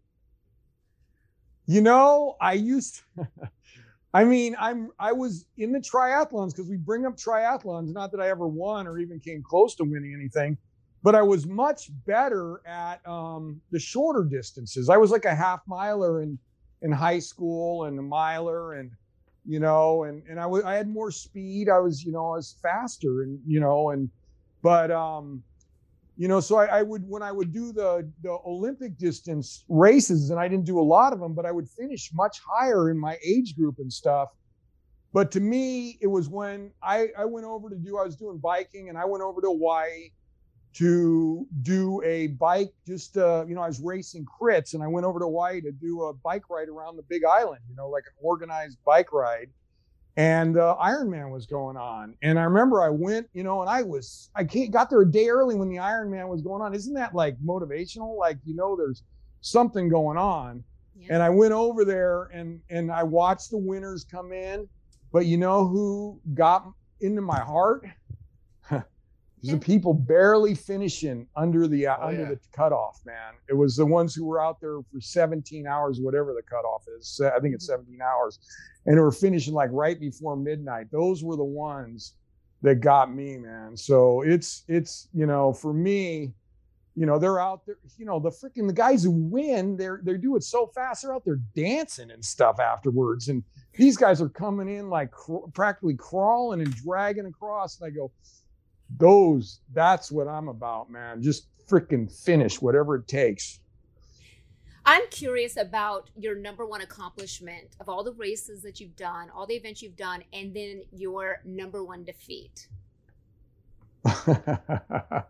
You 1.66 1.80
know, 1.80 2.36
I 2.40 2.52
used. 2.54 3.02
I 4.14 4.24
mean, 4.24 4.56
I'm 4.58 4.90
I 4.98 5.12
was 5.12 5.46
in 5.56 5.72
the 5.72 5.80
triathlons 5.80 6.50
because 6.50 6.68
we 6.68 6.76
bring 6.76 7.04
up 7.04 7.16
triathlons. 7.16 7.92
Not 7.92 8.12
that 8.12 8.20
I 8.20 8.28
ever 8.28 8.46
won 8.46 8.86
or 8.86 8.98
even 8.98 9.18
came 9.18 9.42
close 9.42 9.74
to 9.76 9.84
winning 9.84 10.14
anything, 10.14 10.56
but 11.02 11.14
I 11.16 11.22
was 11.22 11.46
much 11.46 11.90
better 12.06 12.60
at 12.66 13.06
um, 13.08 13.60
the 13.70 13.78
shorter 13.78 14.24
distances. 14.24 14.88
I 14.88 14.96
was 14.96 15.10
like 15.10 15.24
a 15.24 15.34
half 15.34 15.60
miler 15.66 16.22
in 16.22 16.38
in 16.82 16.92
high 16.92 17.18
school 17.18 17.84
and 17.84 17.98
a 17.98 18.02
miler 18.02 18.74
and 18.74 18.90
you 19.46 19.58
know, 19.58 20.04
and 20.04 20.22
and 20.28 20.38
I 20.38 20.74
had 20.74 20.88
more 20.88 21.10
speed. 21.10 21.68
I 21.68 21.78
was, 21.78 22.04
you 22.04 22.12
know, 22.12 22.32
I 22.32 22.36
was 22.36 22.56
faster, 22.62 23.22
and 23.22 23.40
you 23.46 23.58
know, 23.58 23.90
and 23.90 24.10
but 24.62 24.90
um, 24.90 25.42
you 26.16 26.28
know, 26.28 26.40
so 26.40 26.56
I, 26.56 26.66
I 26.66 26.82
would 26.82 27.08
when 27.08 27.22
I 27.22 27.32
would 27.32 27.52
do 27.52 27.72
the 27.72 28.10
the 28.22 28.36
Olympic 28.46 28.98
distance 28.98 29.64
races, 29.68 30.30
and 30.30 30.38
I 30.38 30.48
didn't 30.48 30.66
do 30.66 30.78
a 30.78 30.82
lot 30.82 31.12
of 31.12 31.20
them, 31.20 31.34
but 31.34 31.46
I 31.46 31.52
would 31.52 31.68
finish 31.68 32.10
much 32.12 32.38
higher 32.46 32.90
in 32.90 32.98
my 32.98 33.16
age 33.24 33.56
group 33.56 33.78
and 33.78 33.92
stuff. 33.92 34.28
But 35.12 35.32
to 35.32 35.40
me, 35.40 35.98
it 36.00 36.06
was 36.06 36.28
when 36.28 36.70
I 36.82 37.08
I 37.16 37.24
went 37.24 37.46
over 37.46 37.70
to 37.70 37.76
do 37.76 37.96
I 37.96 38.04
was 38.04 38.16
doing 38.16 38.38
biking, 38.38 38.90
and 38.90 38.98
I 38.98 39.06
went 39.06 39.22
over 39.22 39.40
to 39.40 39.48
Hawaii 39.48 40.10
to 40.72 41.46
do 41.62 42.00
a 42.04 42.28
bike 42.28 42.72
just 42.86 43.16
uh, 43.16 43.44
you 43.48 43.54
know 43.54 43.62
i 43.62 43.66
was 43.66 43.80
racing 43.80 44.24
crits 44.24 44.74
and 44.74 44.82
i 44.82 44.86
went 44.86 45.04
over 45.04 45.18
to 45.18 45.24
hawaii 45.24 45.60
to 45.60 45.72
do 45.72 46.04
a 46.04 46.12
bike 46.12 46.48
ride 46.48 46.68
around 46.68 46.96
the 46.96 47.02
big 47.02 47.24
island 47.24 47.60
you 47.68 47.74
know 47.74 47.88
like 47.88 48.04
an 48.06 48.12
organized 48.22 48.78
bike 48.84 49.12
ride. 49.12 49.48
And 50.16 50.58
uh, 50.58 50.76
ironman 50.82 51.30
was 51.30 51.46
going 51.46 51.76
on. 51.76 52.14
And 52.22 52.38
i 52.38 52.42
remember 52.42 52.82
i 52.82 52.88
went 52.88 53.28
you 53.32 53.42
know 53.42 53.60
and 53.60 53.70
i 53.70 53.82
was 53.82 54.30
i 54.34 54.44
can't 54.44 54.70
got 54.70 54.90
there 54.90 55.00
a 55.02 55.10
day 55.10 55.28
early 55.28 55.54
when 55.54 55.68
the 55.68 55.76
ironman 55.76 56.28
was 56.28 56.42
going 56.42 56.62
on. 56.62 56.74
Isn't 56.74 56.94
that 56.94 57.14
like 57.14 57.38
motivational? 57.38 58.18
Like 58.18 58.38
you 58.44 58.54
know 58.54 58.76
there's 58.76 59.02
something 59.40 59.88
going 59.88 60.18
on. 60.18 60.62
Yeah. 60.96 61.14
and 61.14 61.22
i 61.22 61.30
went 61.30 61.52
over 61.52 61.84
there 61.84 62.24
and 62.34 62.60
and 62.68 62.92
i 62.92 63.02
watched 63.02 63.50
the 63.50 63.58
winners 63.58 64.04
come 64.04 64.32
in. 64.32 64.68
But 65.12 65.26
you 65.26 65.38
know 65.38 65.66
who 65.66 66.20
got 66.34 66.70
into 67.00 67.22
my 67.22 67.40
heart 67.40 67.84
the 69.42 69.58
people 69.58 69.94
barely 69.94 70.54
finishing 70.54 71.26
under 71.36 71.66
the 71.66 71.86
uh, 71.86 71.96
oh, 72.00 72.08
under 72.08 72.22
yeah. 72.22 72.28
the 72.28 72.40
cutoff, 72.52 73.00
man. 73.06 73.34
It 73.48 73.54
was 73.54 73.76
the 73.76 73.86
ones 73.86 74.14
who 74.14 74.24
were 74.24 74.42
out 74.42 74.60
there 74.60 74.78
for 74.92 75.00
17 75.00 75.66
hours, 75.66 75.98
whatever 76.00 76.34
the 76.34 76.42
cutoff 76.42 76.84
is. 76.98 77.20
I 77.24 77.40
think 77.40 77.54
it's 77.54 77.70
mm-hmm. 77.70 77.82
17 77.82 78.02
hours, 78.02 78.38
and 78.86 78.96
they 78.96 79.00
were 79.00 79.12
finishing 79.12 79.54
like 79.54 79.70
right 79.72 79.98
before 79.98 80.36
midnight. 80.36 80.88
Those 80.90 81.24
were 81.24 81.36
the 81.36 81.44
ones 81.44 82.14
that 82.62 82.76
got 82.76 83.12
me, 83.12 83.38
man. 83.38 83.76
So 83.76 84.22
it's 84.22 84.64
it's 84.68 85.08
you 85.14 85.26
know 85.26 85.52
for 85.52 85.72
me, 85.72 86.32
you 86.94 87.06
know 87.06 87.18
they're 87.18 87.40
out 87.40 87.64
there. 87.64 87.78
You 87.96 88.04
know 88.04 88.18
the 88.18 88.30
freaking 88.30 88.66
the 88.66 88.74
guys 88.74 89.02
who 89.02 89.10
win, 89.10 89.76
they're 89.76 90.00
they 90.02 90.18
do 90.18 90.36
it 90.36 90.44
so 90.44 90.66
fast. 90.74 91.02
They're 91.02 91.14
out 91.14 91.24
there 91.24 91.40
dancing 91.56 92.10
and 92.10 92.22
stuff 92.22 92.60
afterwards, 92.60 93.28
and 93.28 93.42
these 93.74 93.96
guys 93.96 94.20
are 94.20 94.28
coming 94.28 94.68
in 94.68 94.90
like 94.90 95.10
cr- 95.10 95.48
practically 95.54 95.94
crawling 95.94 96.60
and 96.60 96.74
dragging 96.74 97.26
across, 97.26 97.80
and 97.80 97.86
I 97.86 97.90
go 97.90 98.10
those 98.96 99.60
that's 99.72 100.10
what 100.10 100.26
i'm 100.28 100.48
about 100.48 100.90
man. 100.90 101.22
Just 101.22 101.46
freaking 101.68 102.10
finish 102.10 102.60
whatever 102.60 102.96
it 102.96 103.06
takes. 103.06 103.60
I'm 104.84 105.06
curious 105.10 105.56
about 105.56 106.10
your 106.16 106.34
number 106.34 106.66
one 106.66 106.80
accomplishment 106.80 107.76
of 107.80 107.88
all 107.88 108.02
the 108.02 108.12
races 108.12 108.62
that 108.62 108.80
you've 108.80 108.96
done 108.96 109.30
all 109.34 109.46
the 109.46 109.54
events 109.54 109.82
you've 109.82 109.96
done 109.96 110.24
and 110.32 110.54
then 110.54 110.82
your 110.90 111.40
number 111.44 111.84
one 111.84 112.04
defeat. 112.04 112.68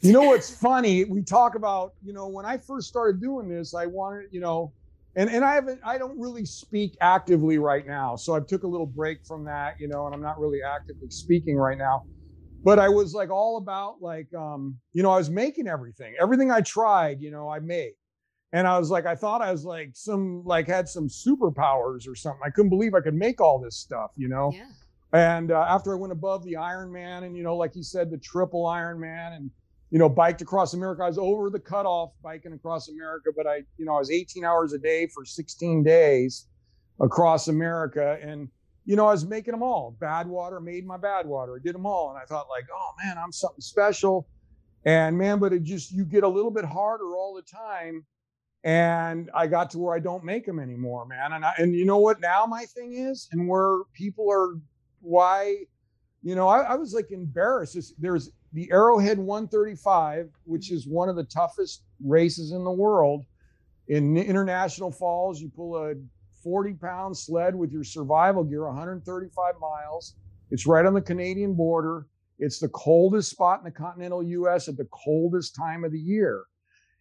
You 0.00 0.12
know 0.12 0.22
what's 0.22 0.50
funny? 0.50 1.04
We 1.04 1.22
talk 1.22 1.54
about 1.54 1.94
you 2.04 2.12
know 2.12 2.26
when 2.28 2.46
i 2.46 2.56
first 2.56 2.88
started 2.88 3.20
doing 3.20 3.48
this 3.48 3.74
i 3.74 3.86
wanted 3.86 4.26
you 4.30 4.40
know 4.40 4.72
and 5.16 5.28
and 5.30 5.44
i 5.44 5.54
haven't 5.54 5.80
i 5.84 5.98
don't 5.98 6.18
really 6.18 6.44
speak 6.44 6.96
actively 7.00 7.58
right 7.58 7.86
now 7.86 8.16
so 8.16 8.34
i 8.34 8.40
took 8.40 8.62
a 8.62 8.66
little 8.66 8.86
break 8.86 9.24
from 9.24 9.44
that 9.44 9.74
you 9.80 9.88
know 9.88 10.06
and 10.06 10.14
i'm 10.14 10.22
not 10.22 10.38
really 10.38 10.62
actively 10.62 11.10
speaking 11.10 11.56
right 11.56 11.78
now 11.78 12.04
but 12.66 12.80
I 12.80 12.88
was 12.88 13.14
like 13.14 13.30
all 13.30 13.58
about 13.58 14.02
like 14.02 14.26
um, 14.34 14.76
you 14.92 15.00
know, 15.04 15.12
I 15.12 15.18
was 15.18 15.30
making 15.30 15.68
everything. 15.68 16.16
Everything 16.20 16.50
I 16.50 16.62
tried, 16.62 17.22
you 17.22 17.30
know, 17.30 17.48
I 17.48 17.60
made. 17.60 17.92
And 18.52 18.66
I 18.66 18.76
was 18.76 18.90
like, 18.90 19.06
I 19.06 19.14
thought 19.14 19.40
I 19.40 19.52
was 19.52 19.64
like 19.64 19.90
some 19.92 20.42
like 20.44 20.66
had 20.66 20.88
some 20.88 21.06
superpowers 21.06 22.08
or 22.08 22.16
something. 22.16 22.40
I 22.44 22.50
couldn't 22.50 22.70
believe 22.70 22.94
I 22.94 23.00
could 23.02 23.14
make 23.14 23.40
all 23.40 23.60
this 23.60 23.76
stuff, 23.76 24.10
you 24.16 24.26
know. 24.26 24.50
Yeah. 24.52 24.66
And 25.12 25.52
uh, 25.52 25.64
after 25.68 25.92
I 25.92 25.96
went 25.96 26.12
above 26.12 26.42
the 26.42 26.54
Ironman, 26.54 27.22
and 27.22 27.36
you 27.36 27.44
know, 27.44 27.56
like 27.56 27.76
you 27.76 27.84
said, 27.84 28.10
the 28.10 28.18
triple 28.18 28.64
Ironman, 28.64 29.36
and 29.36 29.48
you 29.90 30.00
know, 30.00 30.08
biked 30.08 30.42
across 30.42 30.74
America. 30.74 31.04
I 31.04 31.06
was 31.06 31.18
over 31.18 31.50
the 31.50 31.60
cutoff 31.60 32.14
biking 32.20 32.52
across 32.52 32.88
America, 32.88 33.30
but 33.36 33.46
I, 33.46 33.62
you 33.78 33.84
know, 33.84 33.94
I 33.94 34.00
was 34.00 34.10
18 34.10 34.44
hours 34.44 34.72
a 34.72 34.78
day 34.78 35.06
for 35.06 35.24
16 35.24 35.84
days 35.84 36.48
across 37.00 37.46
America. 37.46 38.18
And, 38.20 38.48
you 38.86 38.94
know, 38.94 39.06
I 39.08 39.10
was 39.10 39.26
making 39.26 39.52
them 39.52 39.64
all. 39.64 39.96
Badwater 40.00 40.62
made 40.62 40.86
my 40.86 40.96
Badwater. 40.96 41.58
I 41.58 41.62
did 41.62 41.74
them 41.74 41.86
all. 41.86 42.10
And 42.10 42.18
I 42.18 42.24
thought, 42.24 42.46
like, 42.48 42.66
oh 42.72 42.90
man, 43.04 43.18
I'm 43.18 43.32
something 43.32 43.60
special. 43.60 44.28
And 44.84 45.18
man, 45.18 45.40
but 45.40 45.52
it 45.52 45.64
just, 45.64 45.90
you 45.90 46.04
get 46.04 46.22
a 46.22 46.28
little 46.28 46.52
bit 46.52 46.64
harder 46.64 47.16
all 47.16 47.34
the 47.34 47.42
time. 47.42 48.06
And 48.62 49.28
I 49.34 49.48
got 49.48 49.70
to 49.70 49.78
where 49.78 49.94
I 49.94 49.98
don't 49.98 50.24
make 50.24 50.46
them 50.46 50.60
anymore, 50.60 51.04
man. 51.04 51.32
And 51.32 51.44
I, 51.44 51.52
and 51.58 51.74
you 51.74 51.84
know 51.84 51.98
what 51.98 52.20
now 52.20 52.46
my 52.46 52.64
thing 52.64 52.94
is, 52.94 53.28
and 53.32 53.48
where 53.48 53.82
people 53.92 54.30
are, 54.30 54.54
why, 55.00 55.64
you 56.22 56.34
know, 56.34 56.48
I, 56.48 56.60
I 56.60 56.74
was 56.76 56.94
like 56.94 57.10
embarrassed. 57.10 57.76
There's 57.98 58.30
the 58.52 58.70
Arrowhead 58.72 59.18
135, 59.18 60.30
which 60.44 60.70
is 60.70 60.86
one 60.86 61.08
of 61.08 61.16
the 61.16 61.24
toughest 61.24 61.82
races 62.04 62.52
in 62.52 62.64
the 62.64 62.70
world. 62.70 63.24
In 63.88 64.16
international 64.16 64.90
falls, 64.90 65.40
you 65.40 65.48
pull 65.48 65.76
a 65.76 65.94
40 66.46 66.74
pound 66.74 67.16
sled 67.16 67.56
with 67.56 67.72
your 67.72 67.82
survival 67.82 68.44
gear, 68.44 68.66
135 68.66 69.54
miles. 69.60 70.14
It's 70.52 70.64
right 70.64 70.86
on 70.86 70.94
the 70.94 71.00
Canadian 71.00 71.54
border. 71.54 72.06
It's 72.38 72.60
the 72.60 72.68
coldest 72.68 73.30
spot 73.30 73.58
in 73.58 73.64
the 73.64 73.72
continental 73.72 74.22
US 74.22 74.68
at 74.68 74.76
the 74.76 74.86
coldest 74.92 75.56
time 75.56 75.82
of 75.82 75.90
the 75.90 75.98
year. 75.98 76.44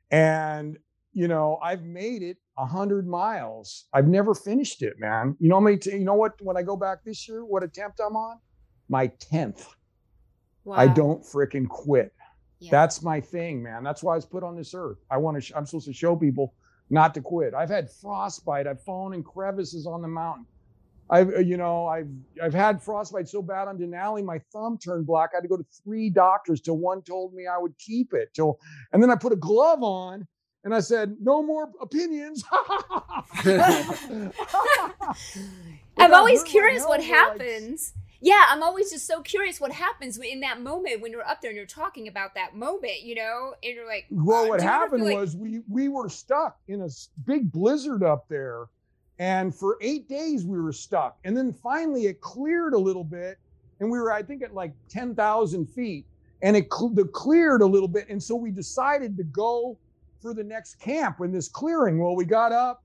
And, 0.10 0.80
you 1.14 1.28
know, 1.28 1.60
I've 1.62 1.84
made 1.84 2.24
it 2.24 2.38
100 2.56 3.08
miles. 3.08 3.86
I've 3.94 4.08
never 4.08 4.34
finished 4.34 4.82
it, 4.82 5.00
man. 5.00 5.36
You 5.40 5.50
know, 5.50 5.62
me 5.62 5.78
t- 5.78 5.92
you 5.92 6.06
know 6.06 6.16
what? 6.16 6.42
When 6.42 6.58
I 6.58 6.64
go 6.64 6.76
back 6.76 7.04
this 7.06 7.28
year, 7.28 7.46
what 7.46 7.62
attempt 7.62 8.00
I'm 8.04 8.16
on? 8.16 8.40
My 8.90 9.10
10th. 9.32 9.68
Wow. 10.64 10.78
I 10.78 10.88
don't 10.88 11.22
freaking 11.22 11.68
quit. 11.68 12.12
Yeah. 12.58 12.72
That's 12.72 13.04
my 13.04 13.22
thing, 13.22 13.62
man. 13.62 13.84
That's 13.84 14.02
why 14.02 14.14
I 14.14 14.16
was 14.16 14.26
put 14.26 14.42
on 14.42 14.56
this 14.56 14.74
earth. 14.74 14.98
I 15.12 15.18
want 15.18 15.38
to. 15.38 15.42
Sh- 15.42 15.52
I'm 15.56 15.68
supposed 15.68 15.86
to 15.86 15.94
show 15.94 16.16
people 16.16 16.56
not 16.90 17.14
to 17.16 17.22
quit. 17.22 17.54
I've 17.54 17.70
had 17.70 17.90
frostbite. 17.90 18.68
I've 18.68 18.82
fallen 18.82 19.14
in 19.14 19.24
crevices 19.24 19.88
on 19.88 20.02
the 20.02 20.08
mountain. 20.08 20.46
I've, 21.10 21.30
uh, 21.30 21.40
you 21.40 21.58
know, 21.58 21.86
I've 21.86 22.10
I've 22.42 22.54
had 22.54 22.82
frostbite 22.82 23.30
so 23.30 23.42
bad 23.42 23.68
on 23.68 23.78
Denali, 23.78 24.24
my 24.24 24.40
thumb 24.52 24.78
turned 24.78 25.06
black. 25.06 25.32
I 25.34 25.38
had 25.38 25.42
to 25.42 25.48
go 25.48 25.58
to 25.58 25.66
three 25.84 26.10
doctors 26.10 26.62
till 26.62 26.78
one 26.78 27.04
told 27.04 27.34
me 27.34 27.46
I 27.46 27.58
would 27.60 27.78
keep 27.78 28.14
it. 28.14 28.34
Till, 28.34 28.60
and 28.92 29.04
then 29.04 29.12
I 29.12 29.16
put 29.16 29.32
a 29.32 29.36
glove 29.36 29.84
on, 29.84 30.28
and 30.64 30.74
I 30.74 30.80
said, 30.80 31.16
"No 31.22 31.44
more 31.44 31.70
opinions." 31.80 32.44
I'm 35.98 36.14
always 36.14 36.44
curious 36.44 36.86
what 36.86 37.02
elbow, 37.02 37.12
like, 37.12 37.40
happens. 37.40 37.94
Yeah, 38.26 38.44
I'm 38.50 38.64
always 38.64 38.90
just 38.90 39.06
so 39.06 39.22
curious 39.22 39.62
what 39.62 39.72
happens 39.72 40.18
in 40.18 40.40
that 40.40 40.60
moment 40.60 41.00
when 41.00 41.12
you're 41.12 41.28
up 41.28 41.42
there 41.42 41.52
and 41.52 41.56
you're 41.56 41.68
talking 41.68 42.08
about 42.08 42.34
that 42.34 42.56
moment, 42.56 43.04
you 43.04 43.14
know, 43.14 43.54
and 43.64 43.76
you're 43.76 43.86
like, 43.86 44.08
Well, 44.10 44.46
uh, 44.46 44.48
what 44.48 44.60
do 44.60 44.66
you 44.66 44.70
ever 44.72 44.80
happened 44.80 45.04
feel 45.04 45.14
like- 45.14 45.20
was 45.20 45.36
we 45.38 45.62
we 45.70 45.90
were 45.90 46.10
stuck 46.10 46.58
in 46.68 46.82
a 46.82 46.90
big 47.28 47.52
blizzard 47.52 48.02
up 48.02 48.28
there, 48.28 48.66
and 49.20 49.54
for 49.54 49.78
eight 49.80 50.10
days 50.10 50.44
we 50.44 50.60
were 50.60 50.72
stuck. 50.72 51.20
And 51.24 51.38
then 51.38 51.54
finally 51.54 52.08
it 52.08 52.20
cleared 52.20 52.74
a 52.74 52.80
little 52.80 53.04
bit, 53.04 53.38
and 53.80 53.92
we 53.92 54.00
were 54.00 54.12
I 54.12 54.24
think 54.24 54.42
at 54.42 54.56
like 54.56 54.74
ten 54.90 55.14
thousand 55.14 55.68
feet, 55.68 56.08
and 56.42 56.58
it 56.58 56.74
cl- 56.74 56.90
the 56.90 57.06
cleared 57.06 57.62
a 57.62 57.68
little 57.68 57.88
bit, 57.88 58.10
and 58.10 58.22
so 58.22 58.34
we 58.36 58.50
decided 58.50 59.16
to 59.18 59.24
go 59.24 59.78
for 60.20 60.34
the 60.34 60.44
next 60.44 60.80
camp 60.80 61.22
in 61.22 61.32
this 61.32 61.48
clearing. 61.48 62.00
Well, 62.00 62.16
we 62.16 62.26
got 62.26 62.52
up, 62.52 62.84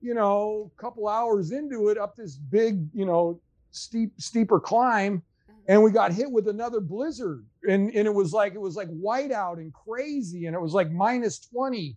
you 0.00 0.14
know, 0.14 0.72
a 0.76 0.80
couple 0.80 1.06
hours 1.06 1.52
into 1.52 1.88
it, 1.90 1.98
up 1.98 2.16
this 2.16 2.36
big, 2.36 2.84
you 2.92 3.06
know, 3.06 3.38
steep 3.72 4.12
steeper 4.18 4.60
climb 4.60 5.22
and 5.68 5.82
we 5.82 5.90
got 5.90 6.12
hit 6.12 6.30
with 6.30 6.48
another 6.48 6.80
blizzard. 6.80 7.44
And 7.68 7.90
and 7.94 8.06
it 8.06 8.14
was 8.14 8.32
like 8.32 8.54
it 8.54 8.60
was 8.60 8.76
like 8.76 8.88
whiteout 8.88 9.58
and 9.58 9.72
crazy 9.72 10.46
and 10.46 10.54
it 10.54 10.60
was 10.60 10.72
like 10.74 10.90
minus 10.90 11.38
20 11.40 11.96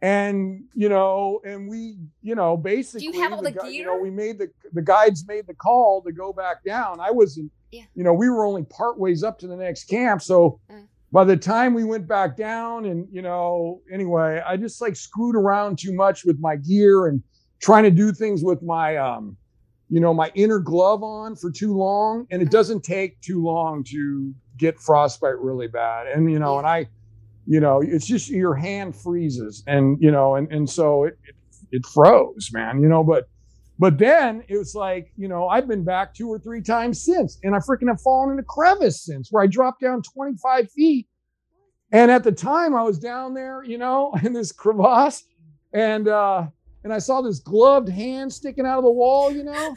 and 0.00 0.62
you 0.74 0.88
know 0.88 1.40
and 1.44 1.68
we 1.68 1.96
you 2.22 2.34
know 2.34 2.56
basically 2.56 3.18
have 3.18 3.32
all 3.32 3.42
the 3.42 3.50
gu- 3.50 3.66
you 3.68 3.84
know 3.84 3.96
we 3.98 4.10
made 4.10 4.38
the 4.38 4.48
the 4.72 4.82
guides 4.82 5.26
made 5.26 5.46
the 5.46 5.54
call 5.54 6.02
to 6.02 6.12
go 6.12 6.32
back 6.32 6.62
down. 6.64 7.00
I 7.00 7.10
wasn't 7.10 7.50
Yeah. 7.72 7.82
you 7.94 8.04
know 8.04 8.14
we 8.14 8.28
were 8.28 8.44
only 8.44 8.62
part 8.64 8.98
ways 8.98 9.22
up 9.24 9.38
to 9.40 9.46
the 9.48 9.56
next 9.56 9.84
camp. 9.84 10.22
So 10.22 10.60
Mm. 10.70 10.86
by 11.10 11.24
the 11.24 11.36
time 11.36 11.74
we 11.74 11.84
went 11.84 12.06
back 12.06 12.36
down 12.36 12.84
and 12.84 13.08
you 13.10 13.22
know 13.22 13.80
anyway 13.90 14.42
i 14.46 14.56
just 14.58 14.80
like 14.82 14.94
screwed 14.94 15.34
around 15.34 15.78
too 15.78 15.92
much 15.94 16.24
with 16.24 16.38
my 16.38 16.54
gear 16.56 17.06
and 17.08 17.22
trying 17.60 17.82
to 17.84 17.90
do 17.90 18.12
things 18.12 18.44
with 18.44 18.62
my 18.62 18.96
um 18.98 19.36
you 19.88 20.00
know 20.00 20.12
my 20.12 20.30
inner 20.34 20.58
glove 20.58 21.02
on 21.02 21.34
for 21.36 21.50
too 21.50 21.76
long 21.76 22.26
and 22.30 22.42
it 22.42 22.50
doesn't 22.50 22.82
take 22.82 23.20
too 23.20 23.42
long 23.42 23.82
to 23.84 24.34
get 24.56 24.78
frostbite 24.78 25.38
really 25.38 25.68
bad. 25.68 26.06
And 26.08 26.30
you 26.30 26.38
know 26.38 26.58
and 26.58 26.66
i 26.66 26.86
you 27.48 27.60
know 27.60 27.80
it's 27.80 28.06
just 28.06 28.28
your 28.28 28.54
hand 28.54 28.94
freezes 28.94 29.64
and 29.66 29.96
you 30.00 30.10
know 30.10 30.36
and 30.36 30.52
and 30.52 30.68
so 30.68 31.04
it 31.04 31.18
it, 31.24 31.34
it 31.70 31.86
froze 31.86 32.50
man 32.52 32.82
you 32.82 32.88
know 32.88 33.02
but 33.02 33.28
but 33.78 33.96
then 33.96 34.44
it 34.48 34.58
was 34.58 34.74
like 34.74 35.10
you 35.16 35.28
know 35.28 35.48
i've 35.48 35.66
been 35.66 35.82
back 35.82 36.12
two 36.12 36.28
or 36.28 36.38
three 36.38 36.60
times 36.60 37.02
since 37.02 37.38
and 37.42 37.54
i 37.54 37.58
freaking 37.58 37.88
have 37.88 38.00
fallen 38.02 38.34
in 38.34 38.38
a 38.38 38.42
crevice 38.42 39.02
since 39.02 39.28
where 39.30 39.42
i 39.42 39.46
dropped 39.46 39.80
down 39.80 40.02
25 40.02 40.70
feet. 40.70 41.08
And 41.90 42.10
at 42.10 42.22
the 42.22 42.32
time 42.32 42.74
i 42.74 42.82
was 42.82 42.98
down 42.98 43.32
there 43.32 43.64
you 43.64 43.78
know 43.78 44.12
in 44.22 44.34
this 44.34 44.52
crevasse 44.52 45.24
and 45.72 46.06
uh 46.06 46.46
and 46.84 46.92
I 46.92 46.98
saw 46.98 47.20
this 47.20 47.38
gloved 47.40 47.88
hand 47.88 48.32
sticking 48.32 48.66
out 48.66 48.78
of 48.78 48.84
the 48.84 48.90
wall, 48.90 49.30
you 49.30 49.44
know? 49.44 49.76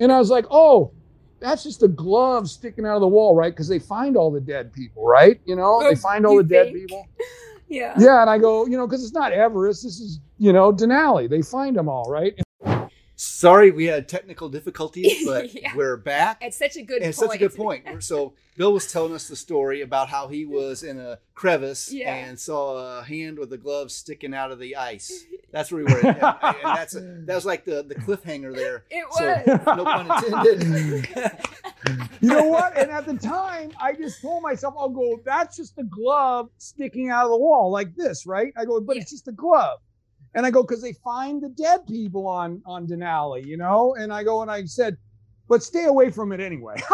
and 0.00 0.12
I 0.12 0.18
was 0.18 0.30
like, 0.30 0.44
oh, 0.50 0.92
that's 1.40 1.62
just 1.62 1.82
a 1.82 1.88
glove 1.88 2.48
sticking 2.50 2.84
out 2.84 2.96
of 2.96 3.00
the 3.00 3.08
wall, 3.08 3.34
right? 3.34 3.52
Because 3.52 3.68
they 3.68 3.78
find 3.78 4.16
all 4.16 4.30
the 4.30 4.40
dead 4.40 4.72
people, 4.72 5.06
right? 5.06 5.40
You 5.44 5.56
know, 5.56 5.80
Oh, 5.82 5.88
they 5.88 5.94
find 5.94 6.26
all 6.26 6.36
the 6.36 6.42
dead 6.42 6.72
people. 6.72 7.06
yeah. 7.68 7.94
Yeah. 7.98 8.20
And 8.22 8.30
I 8.30 8.38
go, 8.38 8.66
you 8.66 8.76
know, 8.76 8.86
because 8.86 9.04
it's 9.04 9.14
not 9.14 9.32
Everest. 9.32 9.84
This 9.84 10.00
is, 10.00 10.20
you 10.38 10.52
know, 10.52 10.72
Denali. 10.72 11.28
They 11.30 11.42
find 11.42 11.76
them 11.76 11.88
all, 11.88 12.10
right? 12.10 12.38
Sorry, 13.38 13.70
we 13.70 13.84
had 13.84 14.08
technical 14.08 14.48
difficulties, 14.48 15.24
but 15.24 15.54
Yeah. 15.54 15.72
we're 15.76 15.96
back. 15.96 16.38
It's 16.40 16.58
such 16.58 16.74
a 16.76 16.82
good 16.82 17.02
And 17.02 17.10
it's 17.10 17.18
point. 17.20 17.30
such 17.30 17.36
a 17.36 17.48
good 17.48 17.54
point. 17.56 18.02
So 18.02 18.32
Bill 18.56 18.72
was 18.72 18.90
telling 18.90 19.14
us 19.14 19.28
the 19.28 19.36
story 19.36 19.80
about 19.80 20.08
how 20.08 20.26
he 20.26 20.44
was 20.44 20.82
in 20.82 20.98
a 20.98 21.20
crevice 21.36 21.92
Yeah. 21.92 22.12
and 22.16 22.36
saw 22.36 22.98
a 22.98 23.04
hand 23.04 23.38
with 23.38 23.52
a 23.52 23.56
glove 23.56 23.92
sticking 23.92 24.34
out 24.34 24.50
of 24.50 24.58
the 24.58 24.74
ice. 24.74 25.24
That's 25.52 25.70
where 25.70 25.84
we 25.84 25.92
were. 25.92 26.00
And, 26.00 26.16
and 26.20 26.56
that's 26.76 26.92
that 26.94 27.34
was 27.34 27.46
like 27.46 27.64
the, 27.64 27.82
the 27.84 27.94
cliffhanger 27.94 28.52
there. 28.54 28.84
It 28.90 29.04
So, 29.12 29.24
was. 29.24 29.76
no 29.76 29.84
pun 29.84 30.24
intended. 30.24 31.08
You 32.20 32.28
know 32.28 32.48
what? 32.48 32.76
And 32.76 32.90
at 32.90 33.06
the 33.06 33.16
time, 33.16 33.70
I 33.80 33.92
just 33.92 34.20
told 34.20 34.42
myself, 34.42 34.74
I'll 34.76 34.88
go, 34.90 35.20
that's 35.24 35.56
just 35.56 35.78
a 35.78 35.84
glove 35.84 36.50
sticking 36.58 37.08
out 37.08 37.24
of 37.26 37.30
the 37.30 37.38
wall 37.38 37.70
like 37.70 37.94
this, 37.94 38.26
right? 38.26 38.52
I 38.56 38.64
go, 38.64 38.80
but 38.80 38.96
it's 38.98 39.10
just 39.12 39.28
a 39.28 39.32
glove. 39.32 39.78
And 40.34 40.44
I 40.46 40.50
go, 40.50 40.62
because 40.62 40.82
they 40.82 40.92
find 40.92 41.42
the 41.42 41.48
dead 41.48 41.86
people 41.86 42.26
on 42.26 42.62
on 42.66 42.86
Denali, 42.86 43.44
you 43.44 43.56
know? 43.56 43.94
And 43.94 44.12
I 44.12 44.22
go, 44.24 44.42
and 44.42 44.50
I 44.50 44.64
said, 44.64 44.96
but 45.48 45.62
stay 45.62 45.84
away 45.86 46.10
from 46.10 46.32
it 46.32 46.40
anyway. 46.40 46.76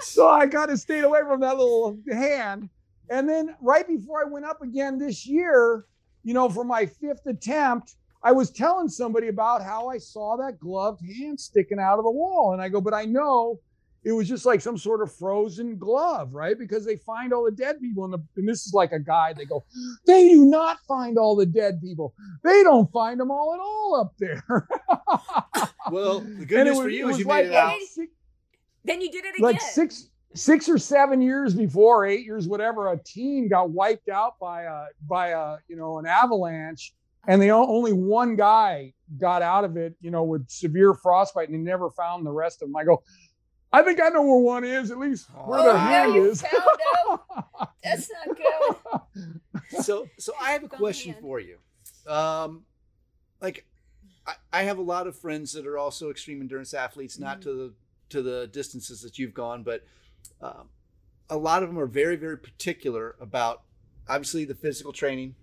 so 0.00 0.28
I 0.28 0.46
kind 0.50 0.70
of 0.70 0.80
stayed 0.80 1.04
away 1.04 1.20
from 1.20 1.40
that 1.40 1.56
little 1.56 1.96
hand. 2.10 2.68
And 3.08 3.28
then 3.28 3.54
right 3.60 3.86
before 3.86 4.20
I 4.20 4.28
went 4.28 4.44
up 4.44 4.60
again 4.60 4.98
this 4.98 5.24
year, 5.26 5.86
you 6.24 6.34
know, 6.34 6.48
for 6.48 6.64
my 6.64 6.84
fifth 6.84 7.26
attempt, 7.26 7.94
I 8.22 8.32
was 8.32 8.50
telling 8.50 8.88
somebody 8.88 9.28
about 9.28 9.62
how 9.62 9.88
I 9.88 9.98
saw 9.98 10.36
that 10.38 10.58
gloved 10.58 11.00
hand 11.04 11.38
sticking 11.38 11.78
out 11.78 11.98
of 11.98 12.04
the 12.04 12.10
wall. 12.10 12.52
And 12.52 12.60
I 12.60 12.68
go, 12.68 12.80
but 12.80 12.92
I 12.92 13.04
know 13.04 13.60
it 14.04 14.12
was 14.12 14.28
just 14.28 14.46
like 14.46 14.60
some 14.60 14.78
sort 14.78 15.02
of 15.02 15.12
frozen 15.12 15.76
glove, 15.76 16.32
right? 16.32 16.58
Because 16.58 16.84
they 16.84 16.96
find 16.96 17.32
all 17.32 17.44
the 17.44 17.50
dead 17.50 17.80
people. 17.80 18.04
And, 18.04 18.12
the, 18.12 18.22
and 18.36 18.48
this 18.48 18.66
is 18.66 18.72
like 18.72 18.92
a 18.92 18.98
guide. 18.98 19.36
They 19.36 19.44
go, 19.44 19.64
they 20.06 20.28
do 20.28 20.44
not 20.44 20.78
find 20.86 21.18
all 21.18 21.34
the 21.36 21.46
dead 21.46 21.80
people. 21.82 22.14
They 22.44 22.62
don't 22.62 22.90
find 22.92 23.18
them 23.18 23.30
all 23.30 23.54
at 23.54 23.60
all 23.60 24.00
up 24.00 24.14
there. 24.18 24.68
well, 25.90 26.20
the 26.20 26.46
good 26.46 26.64
news 26.66 26.76
was- 26.76 26.84
for 26.84 26.88
you 26.88 27.08
is 27.08 27.18
you 27.18 27.24
like, 27.24 27.46
made 27.46 27.52
it 27.52 27.56
out. 27.56 27.78
then 28.84 29.00
you 29.00 29.10
did 29.10 29.24
it 29.24 29.34
again. 29.36 29.42
like 29.42 29.60
six 29.60 30.10
six 30.34 30.68
or 30.68 30.78
seven 30.78 31.20
years 31.20 31.54
before 31.54 32.04
eight 32.04 32.24
years 32.24 32.46
whatever 32.46 32.92
a 32.92 32.98
team 32.98 33.48
got 33.48 33.70
wiped 33.70 34.10
out 34.10 34.38
by 34.38 34.64
a 34.64 34.84
by 35.08 35.28
a 35.28 35.56
you 35.68 35.76
know 35.76 35.98
an 35.98 36.06
avalanche 36.06 36.92
and 37.28 37.40
they 37.40 37.50
only 37.50 37.94
one 37.94 38.36
guy 38.36 38.92
got 39.18 39.40
out 39.40 39.64
of 39.64 39.78
it 39.78 39.94
you 40.02 40.10
know 40.10 40.24
with 40.24 40.48
severe 40.48 40.92
frostbite 40.92 41.48
and 41.48 41.54
they 41.54 41.70
never 41.70 41.90
found 41.90 42.26
the 42.26 42.30
rest 42.30 42.60
of 42.62 42.68
them 42.68 42.76
i 42.76 42.84
go 42.84 43.02
i 43.72 43.82
think 43.82 44.00
i 44.02 44.08
know 44.08 44.22
where 44.22 44.38
one 44.38 44.64
is 44.64 44.90
at 44.90 44.98
least 44.98 45.28
where 45.46 45.60
Oh, 45.60 45.64
their 45.64 45.78
hand 45.78 46.14
you 46.14 46.24
is 46.30 46.42
found. 46.42 47.20
That's 47.84 48.10
not 48.26 48.36
good. 48.36 49.40
so 49.82 50.08
so 50.18 50.32
I 50.40 50.50
have 50.52 50.64
a 50.64 50.68
Found 50.68 50.78
question 50.80 51.12
hand. 51.12 51.22
for 51.22 51.40
you. 51.40 51.58
Um, 52.06 52.64
like 53.40 53.66
I, 54.26 54.34
I 54.52 54.62
have 54.64 54.78
a 54.78 54.82
lot 54.82 55.06
of 55.06 55.16
friends 55.18 55.52
that 55.52 55.66
are 55.66 55.78
also 55.78 56.10
extreme 56.10 56.40
endurance 56.40 56.74
athletes, 56.74 57.18
not 57.18 57.40
to 57.42 57.52
the 57.52 57.74
to 58.10 58.22
the 58.22 58.46
distances 58.48 59.00
that 59.02 59.18
you've 59.18 59.32
gone, 59.34 59.62
but 59.62 59.84
um, 60.42 60.68
a 61.30 61.36
lot 61.36 61.62
of 61.62 61.68
them 61.68 61.78
are 61.78 61.86
very 61.86 62.16
very 62.16 62.36
particular 62.38 63.16
about 63.20 63.62
obviously 64.08 64.44
the 64.44 64.54
physical 64.54 64.92
training, 64.92 65.34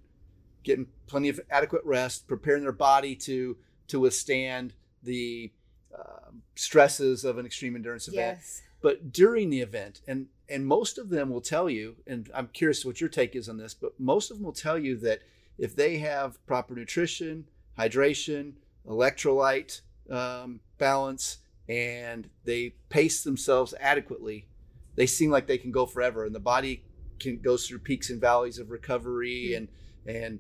getting 0.63 0.87
plenty 1.07 1.29
of 1.29 1.39
adequate 1.49 1.83
rest, 1.85 2.27
preparing 2.27 2.63
their 2.63 2.71
body 2.71 3.15
to 3.15 3.57
to 3.87 3.99
withstand 3.99 4.73
the 5.03 5.51
um 5.95 6.41
stresses 6.55 7.23
of 7.25 7.37
an 7.37 7.45
extreme 7.45 7.75
endurance 7.75 8.07
event 8.07 8.37
Yes. 8.39 8.61
but 8.81 9.11
during 9.11 9.49
the 9.49 9.61
event, 9.61 10.01
and 10.07 10.27
and 10.47 10.65
most 10.65 10.97
of 10.99 11.09
them 11.09 11.29
will 11.31 11.41
tell 11.41 11.69
you, 11.69 11.95
and 12.05 12.29
I'm 12.33 12.47
curious 12.49 12.85
what 12.85 13.01
your 13.01 13.09
take 13.09 13.35
is 13.35 13.49
on 13.49 13.57
this, 13.57 13.73
but 13.73 13.99
most 13.99 14.29
of 14.29 14.37
them 14.37 14.45
will 14.45 14.53
tell 14.53 14.77
you 14.77 14.95
that 14.97 15.21
if 15.57 15.75
they 15.75 15.97
have 15.97 16.45
proper 16.45 16.75
nutrition, 16.75 17.45
hydration, 17.79 18.53
electrolyte 18.87 19.81
um, 20.09 20.59
balance, 20.77 21.39
and 21.67 22.29
they 22.43 22.75
pace 22.89 23.23
themselves 23.23 23.73
adequately, 23.79 24.47
they 24.95 25.07
seem 25.07 25.31
like 25.31 25.47
they 25.47 25.57
can 25.57 25.71
go 25.71 25.85
forever, 25.87 26.25
and 26.25 26.35
the 26.35 26.39
body 26.39 26.83
can 27.19 27.39
goes 27.39 27.67
through 27.67 27.79
peaks 27.79 28.09
and 28.11 28.21
valleys 28.21 28.59
of 28.59 28.69
recovery 28.69 29.55
and 29.55 29.67
and 30.05 30.39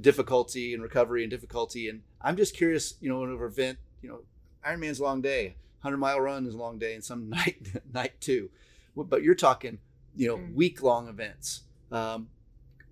difficulty 0.00 0.74
and 0.74 0.82
recovery 0.82 1.22
and 1.24 1.30
difficulty. 1.30 1.88
And 1.88 2.02
I'm 2.20 2.36
just 2.36 2.56
curious, 2.56 2.94
you 3.00 3.08
know, 3.08 3.24
in 3.24 3.30
an 3.30 3.42
event, 3.42 3.78
you 4.00 4.08
know, 4.08 4.20
Ironman's 4.66 5.00
a 5.00 5.02
long 5.02 5.20
day, 5.20 5.56
hundred 5.80 5.98
mile 5.98 6.20
run 6.20 6.46
is 6.46 6.54
a 6.54 6.58
long 6.58 6.78
day, 6.78 6.94
and 6.94 7.04
some 7.04 7.28
night 7.30 7.68
night 7.92 8.20
too. 8.20 8.50
But 8.96 9.22
you're 9.22 9.34
talking, 9.34 9.78
you 10.14 10.28
know, 10.28 10.36
mm. 10.36 10.54
week 10.54 10.82
long 10.82 11.08
events. 11.08 11.62
Um, 11.90 12.28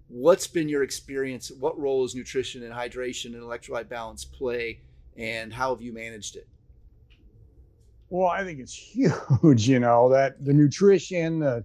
what's 0.09 0.47
been 0.47 0.69
your 0.69 0.83
experience? 0.83 1.51
What 1.51 1.79
role 1.79 2.03
does 2.05 2.15
nutrition 2.15 2.63
and 2.63 2.73
hydration 2.73 3.27
and 3.27 3.43
electrolyte 3.43 3.89
balance 3.89 4.25
play, 4.25 4.81
and 5.17 5.53
how 5.53 5.75
have 5.75 5.83
you 5.83 5.93
managed 5.93 6.37
it? 6.37 6.49
Well, 8.09 8.29
I 8.29 8.45
think 8.45 8.59
it's 8.59 8.75
huge. 9.43 9.69
You 9.69 9.79
know 9.79 10.09
that 10.11 10.45
the 10.45 10.53
nutrition, 10.53 11.41
the 11.41 11.65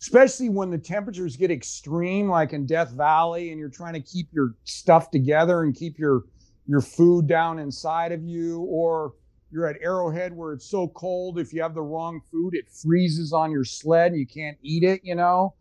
especially 0.00 0.48
when 0.48 0.70
the 0.70 0.78
temperatures 0.78 1.36
get 1.36 1.50
extreme, 1.50 2.28
like 2.28 2.52
in 2.52 2.66
Death 2.66 2.90
Valley, 2.90 3.50
and 3.50 3.58
you're 3.58 3.68
trying 3.68 3.94
to 3.94 4.00
keep 4.00 4.28
your 4.32 4.54
stuff 4.64 5.10
together 5.10 5.62
and 5.62 5.74
keep 5.74 5.98
your 5.98 6.24
your 6.66 6.82
food 6.82 7.26
down 7.26 7.58
inside 7.58 8.12
of 8.12 8.22
you, 8.22 8.60
or 8.60 9.14
you're 9.50 9.66
at 9.66 9.76
Arrowhead 9.80 10.32
where 10.32 10.52
it's 10.52 10.66
so 10.66 10.88
cold. 10.88 11.38
If 11.38 11.52
you 11.52 11.62
have 11.62 11.74
the 11.74 11.82
wrong 11.82 12.20
food, 12.30 12.54
it 12.54 12.68
freezes 12.70 13.32
on 13.32 13.50
your 13.50 13.64
sled 13.64 14.12
and 14.12 14.20
you 14.20 14.26
can't 14.26 14.58
eat 14.62 14.82
it. 14.82 15.00
You 15.02 15.14
know, 15.14 15.54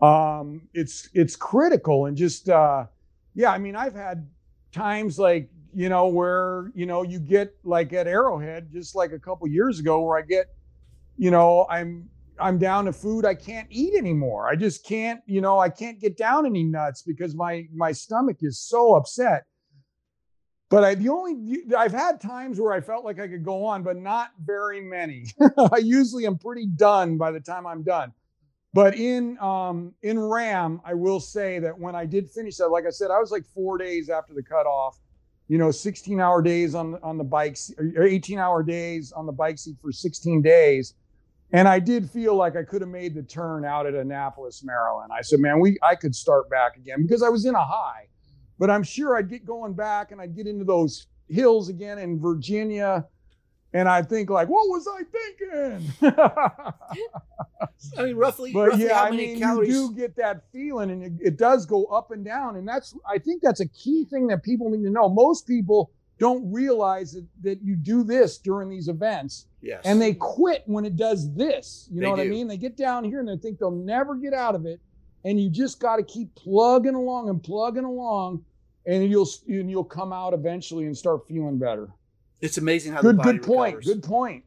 uh-huh. 0.00 0.40
um, 0.40 0.68
it's 0.74 1.08
it's 1.14 1.36
critical 1.36 2.06
and 2.06 2.16
just 2.16 2.48
uh, 2.48 2.86
yeah. 3.34 3.50
I 3.50 3.58
mean, 3.58 3.76
I've 3.76 3.94
had 3.94 4.28
times 4.72 5.18
like 5.18 5.48
you 5.74 5.88
know 5.88 6.08
where 6.08 6.70
you 6.74 6.86
know 6.86 7.02
you 7.02 7.18
get 7.18 7.54
like 7.64 7.92
at 7.92 8.06
Arrowhead 8.06 8.68
just 8.72 8.94
like 8.94 9.12
a 9.12 9.18
couple 9.18 9.46
years 9.48 9.78
ago 9.78 10.02
where 10.02 10.18
I 10.18 10.22
get 10.22 10.46
you 11.16 11.30
know 11.30 11.66
I'm 11.70 12.08
I'm 12.38 12.58
down 12.58 12.86
to 12.86 12.92
food 12.92 13.24
I 13.24 13.34
can't 13.34 13.68
eat 13.70 13.94
anymore. 13.94 14.48
I 14.48 14.56
just 14.56 14.84
can't, 14.84 15.20
you 15.26 15.40
know, 15.40 15.58
I 15.58 15.68
can't 15.68 16.00
get 16.00 16.16
down 16.16 16.46
any 16.46 16.64
nuts 16.64 17.02
because 17.02 17.34
my 17.34 17.66
my 17.74 17.92
stomach 17.92 18.38
is 18.40 18.58
so 18.58 18.94
upset. 18.94 19.44
But 20.72 20.84
I 20.84 20.94
the 20.94 21.10
only 21.10 21.58
I've 21.76 21.92
had 21.92 22.18
times 22.18 22.58
where 22.58 22.72
I 22.72 22.80
felt 22.80 23.04
like 23.04 23.20
I 23.20 23.28
could 23.28 23.44
go 23.44 23.62
on, 23.66 23.82
but 23.82 23.98
not 23.98 24.30
very 24.42 24.80
many. 24.80 25.26
I 25.70 25.76
usually 25.76 26.24
am 26.24 26.38
pretty 26.38 26.64
done 26.64 27.18
by 27.18 27.30
the 27.30 27.40
time 27.40 27.66
I'm 27.66 27.82
done. 27.82 28.10
But 28.72 28.96
in 28.96 29.38
um 29.38 29.92
in 30.00 30.18
RAAM, 30.18 30.80
I 30.82 30.94
will 30.94 31.20
say 31.20 31.58
that 31.58 31.78
when 31.78 31.94
I 31.94 32.06
did 32.06 32.30
finish 32.30 32.56
that, 32.56 32.68
like 32.68 32.86
I 32.86 32.90
said, 32.90 33.10
I 33.10 33.18
was 33.18 33.30
like 33.30 33.44
four 33.44 33.76
days 33.76 34.08
after 34.08 34.32
the 34.32 34.42
cutoff. 34.42 34.98
You 35.46 35.58
know, 35.58 35.70
16 35.70 36.18
hour 36.18 36.40
days 36.40 36.74
on 36.74 36.98
on 37.02 37.18
the 37.18 37.24
bikes, 37.24 37.70
or 37.76 38.04
18 38.04 38.38
hour 38.38 38.62
days 38.62 39.12
on 39.12 39.26
the 39.26 39.32
bike 39.32 39.58
seat 39.58 39.76
for 39.82 39.92
16 39.92 40.40
days 40.40 40.94
and 41.52 41.68
I 41.68 41.80
did 41.80 42.08
feel 42.10 42.34
like 42.34 42.56
I 42.56 42.62
could 42.62 42.80
have 42.80 42.88
made 42.88 43.14
the 43.14 43.22
turn 43.22 43.66
out 43.66 43.84
at 43.84 43.94
Annapolis, 43.94 44.64
Maryland. 44.64 45.10
I 45.14 45.20
said, 45.20 45.38
man, 45.38 45.60
we 45.60 45.76
I 45.82 45.96
could 45.96 46.14
start 46.14 46.48
back 46.48 46.76
again 46.78 47.02
because 47.02 47.22
I 47.22 47.28
was 47.28 47.44
in 47.44 47.54
a 47.54 47.62
high. 47.62 48.08
But 48.62 48.70
I'm 48.70 48.84
sure 48.84 49.16
I'd 49.16 49.28
get 49.28 49.44
going 49.44 49.72
back 49.72 50.12
and 50.12 50.20
I'd 50.20 50.36
get 50.36 50.46
into 50.46 50.64
those 50.64 51.08
hills 51.28 51.68
again 51.68 51.98
in 51.98 52.20
Virginia. 52.20 53.04
And 53.72 53.88
I 53.88 54.02
think 54.02 54.30
like, 54.30 54.46
what 54.46 54.68
was 54.68 54.86
I 54.86 55.02
thinking? 55.02 55.92
I 57.98 58.02
mean, 58.04 58.14
roughly, 58.14 58.52
but 58.52 58.68
roughly 58.68 58.84
yeah, 58.84 59.02
I 59.02 59.10
mean, 59.10 59.40
calories? 59.40 59.68
you 59.68 59.88
do 59.88 59.96
get 59.96 60.14
that 60.14 60.44
feeling, 60.52 60.92
and 60.92 61.02
it, 61.02 61.12
it 61.20 61.36
does 61.38 61.66
go 61.66 61.86
up 61.86 62.12
and 62.12 62.24
down, 62.24 62.54
and 62.54 62.68
that's 62.68 62.94
I 63.04 63.18
think 63.18 63.42
that's 63.42 63.58
a 63.58 63.66
key 63.66 64.04
thing 64.04 64.28
that 64.28 64.44
people 64.44 64.70
need 64.70 64.84
to 64.84 64.90
know. 64.90 65.08
Most 65.08 65.44
people 65.44 65.90
don't 66.20 66.48
realize 66.52 67.14
that, 67.14 67.26
that 67.42 67.62
you 67.64 67.74
do 67.74 68.04
this 68.04 68.38
during 68.38 68.70
these 68.70 68.86
events. 68.86 69.46
Yes. 69.60 69.82
And 69.84 70.00
they 70.00 70.14
quit 70.14 70.62
when 70.66 70.84
it 70.84 70.94
does 70.94 71.34
this. 71.34 71.88
You 71.90 71.98
they 71.98 72.06
know 72.06 72.10
what 72.10 72.16
do. 72.18 72.22
I 72.22 72.28
mean? 72.28 72.46
They 72.46 72.58
get 72.58 72.76
down 72.76 73.02
here 73.02 73.18
and 73.18 73.28
they 73.28 73.38
think 73.38 73.58
they'll 73.58 73.72
never 73.72 74.14
get 74.14 74.32
out 74.32 74.54
of 74.54 74.66
it. 74.66 74.80
And 75.24 75.40
you 75.40 75.50
just 75.50 75.80
got 75.80 75.96
to 75.96 76.04
keep 76.04 76.32
plugging 76.36 76.94
along 76.94 77.28
and 77.28 77.42
plugging 77.42 77.82
along, 77.82 78.44
and 78.86 79.08
you'll 79.08 79.28
and 79.48 79.70
you'll 79.70 79.84
come 79.84 80.12
out 80.12 80.34
eventually 80.34 80.86
and 80.86 80.96
start 80.96 81.26
feeling 81.26 81.58
better. 81.58 81.90
It's 82.40 82.58
amazing 82.58 82.92
how 82.92 83.02
good, 83.02 83.16
the 83.16 83.22
body 83.22 83.38
good 83.38 83.46
point. 83.46 83.76
Recovers. 83.76 83.94
Good 83.94 84.02
point. 84.02 84.44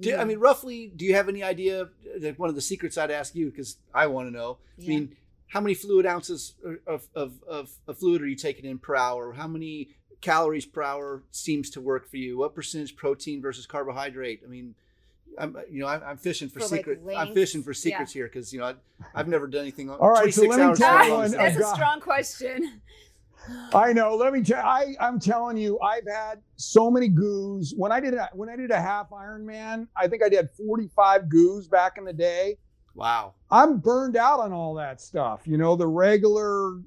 Do, 0.00 0.16
I 0.16 0.24
mean, 0.24 0.38
roughly, 0.38 0.92
do 0.94 1.04
you 1.04 1.14
have 1.14 1.28
any 1.28 1.42
idea? 1.42 1.88
That 2.20 2.38
one 2.38 2.48
of 2.48 2.54
the 2.54 2.60
secrets 2.60 2.96
I'd 2.98 3.10
ask 3.10 3.34
you 3.34 3.50
because 3.50 3.78
I 3.94 4.06
want 4.06 4.28
to 4.28 4.32
know. 4.32 4.58
Yeah. 4.76 4.86
I 4.86 4.88
mean, 4.88 5.16
how 5.48 5.60
many 5.60 5.74
fluid 5.74 6.06
ounces 6.06 6.54
of, 6.86 7.08
of, 7.14 7.32
of, 7.46 7.70
of, 7.86 7.98
fluid 7.98 8.22
are 8.22 8.26
you 8.26 8.36
taking 8.36 8.64
in 8.64 8.78
per 8.78 8.94
hour? 8.94 9.32
How 9.32 9.48
many 9.48 9.90
calories 10.20 10.66
per 10.66 10.82
hour 10.82 11.22
seems 11.30 11.70
to 11.70 11.80
work 11.80 12.08
for 12.08 12.16
you? 12.16 12.38
What 12.38 12.54
percentage 12.54 12.96
protein 12.96 13.40
versus 13.40 13.66
carbohydrate? 13.66 14.42
I 14.44 14.48
mean, 14.48 14.74
I'm 15.38 15.56
you 15.70 15.80
know 15.80 15.88
I'm, 15.88 16.02
I'm 16.04 16.16
fishing 16.16 16.48
for, 16.48 16.60
for 16.60 16.66
secret. 16.66 17.04
Like 17.04 17.16
I'm 17.16 17.34
fishing 17.34 17.62
for 17.62 17.74
secrets 17.74 18.14
yeah. 18.14 18.20
here 18.20 18.26
because 18.26 18.52
you 18.52 18.60
know 18.60 18.74
I, 19.14 19.18
have 19.18 19.28
never 19.28 19.46
done 19.46 19.62
anything. 19.62 19.90
All 19.90 20.10
right, 20.10 20.32
so 20.32 20.42
let 20.42 20.70
me 20.70 20.74
tell 20.74 21.22
you. 21.24 21.28
That's 21.28 21.56
a 21.56 21.74
strong 21.74 22.00
question. 22.00 22.80
I 23.74 23.92
know. 23.92 24.14
Let 24.16 24.32
me 24.32 24.42
tell. 24.42 24.64
I 24.64 24.94
I'm 25.00 25.18
telling 25.20 25.56
you, 25.56 25.78
I've 25.80 26.06
had 26.06 26.40
so 26.56 26.90
many 26.90 27.08
goos. 27.08 27.74
When 27.76 27.92
I 27.92 28.00
did 28.00 28.14
a, 28.14 28.28
when 28.32 28.48
I 28.48 28.56
did 28.56 28.70
a 28.70 28.80
half 28.80 29.10
Ironman, 29.10 29.88
I 29.96 30.08
think 30.08 30.22
I 30.22 30.28
did 30.28 30.48
45 30.56 31.28
goos 31.28 31.68
back 31.68 31.98
in 31.98 32.04
the 32.04 32.12
day. 32.12 32.58
Wow. 32.94 33.34
I'm 33.50 33.78
burned 33.78 34.16
out 34.16 34.40
on 34.40 34.52
all 34.52 34.74
that 34.74 35.00
stuff. 35.00 35.42
You 35.44 35.56
know, 35.56 35.76
the 35.76 35.86
regular 35.86 36.78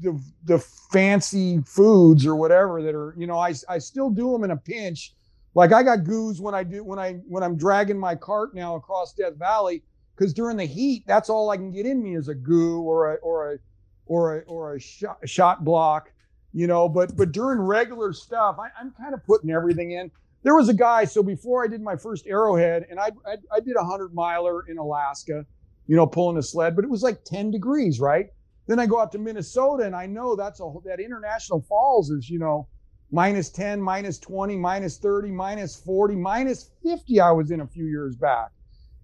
the 0.00 0.20
the 0.44 0.58
fancy 0.90 1.60
foods 1.64 2.26
or 2.26 2.34
whatever 2.34 2.82
that 2.82 2.94
are 2.94 3.14
you 3.16 3.26
know 3.26 3.38
I 3.38 3.54
I 3.68 3.78
still 3.78 4.10
do 4.10 4.32
them 4.32 4.44
in 4.44 4.50
a 4.50 4.56
pinch. 4.56 5.14
Like 5.54 5.72
I 5.72 5.82
got 5.82 6.04
goos 6.04 6.40
when 6.40 6.54
I 6.54 6.64
do 6.64 6.82
when 6.82 6.98
I 6.98 7.14
when 7.28 7.42
I'm 7.42 7.56
dragging 7.56 7.98
my 7.98 8.14
cart 8.14 8.54
now 8.54 8.74
across 8.74 9.12
Death 9.12 9.36
Valley 9.36 9.82
because 10.16 10.32
during 10.32 10.56
the 10.56 10.64
heat 10.64 11.04
that's 11.06 11.30
all 11.30 11.50
I 11.50 11.56
can 11.56 11.70
get 11.70 11.86
in 11.86 12.02
me 12.02 12.16
is 12.16 12.28
a 12.28 12.34
goo 12.34 12.80
or 12.82 13.14
a 13.14 13.16
or 13.16 13.52
a 13.52 13.58
or 14.06 14.38
a 14.38 14.40
or 14.42 14.74
a 14.74 14.80
shot, 14.80 15.18
shot 15.28 15.64
block, 15.64 16.12
you 16.52 16.66
know. 16.66 16.88
But 16.88 17.16
but 17.16 17.32
during 17.32 17.60
regular 17.60 18.12
stuff, 18.12 18.58
I, 18.58 18.68
I'm 18.80 18.92
kind 18.92 19.14
of 19.14 19.24
putting 19.24 19.50
everything 19.50 19.92
in. 19.92 20.10
There 20.42 20.54
was 20.54 20.68
a 20.68 20.74
guy. 20.74 21.04
So 21.04 21.22
before 21.22 21.64
I 21.64 21.68
did 21.68 21.80
my 21.80 21.96
first 21.96 22.26
Arrowhead, 22.26 22.86
and 22.90 22.98
I 22.98 23.10
I, 23.26 23.36
I 23.52 23.60
did 23.60 23.76
a 23.76 23.84
hundred 23.84 24.14
miler 24.14 24.66
in 24.68 24.78
Alaska, 24.78 25.46
you 25.86 25.96
know, 25.96 26.06
pulling 26.06 26.36
a 26.36 26.42
sled, 26.42 26.76
but 26.76 26.84
it 26.84 26.90
was 26.90 27.02
like 27.02 27.24
10 27.24 27.50
degrees, 27.50 28.00
right? 28.00 28.26
Then 28.66 28.78
I 28.78 28.86
go 28.86 29.00
out 29.00 29.12
to 29.12 29.18
Minnesota 29.18 29.84
and 29.84 29.96
I 29.96 30.06
know 30.06 30.36
that's 30.36 30.60
a 30.60 30.72
that 30.84 31.00
International 31.00 31.60
Falls 31.68 32.10
is, 32.10 32.30
you 32.30 32.38
know, 32.38 32.68
minus 33.10 33.50
10, 33.50 33.82
minus 33.82 34.18
20, 34.18 34.56
minus 34.56 34.98
30, 34.98 35.30
minus 35.30 35.76
40, 35.76 36.16
minus 36.16 36.70
50 36.82 37.20
I 37.20 37.30
was 37.32 37.50
in 37.50 37.60
a 37.60 37.66
few 37.66 37.86
years 37.86 38.16
back. 38.16 38.50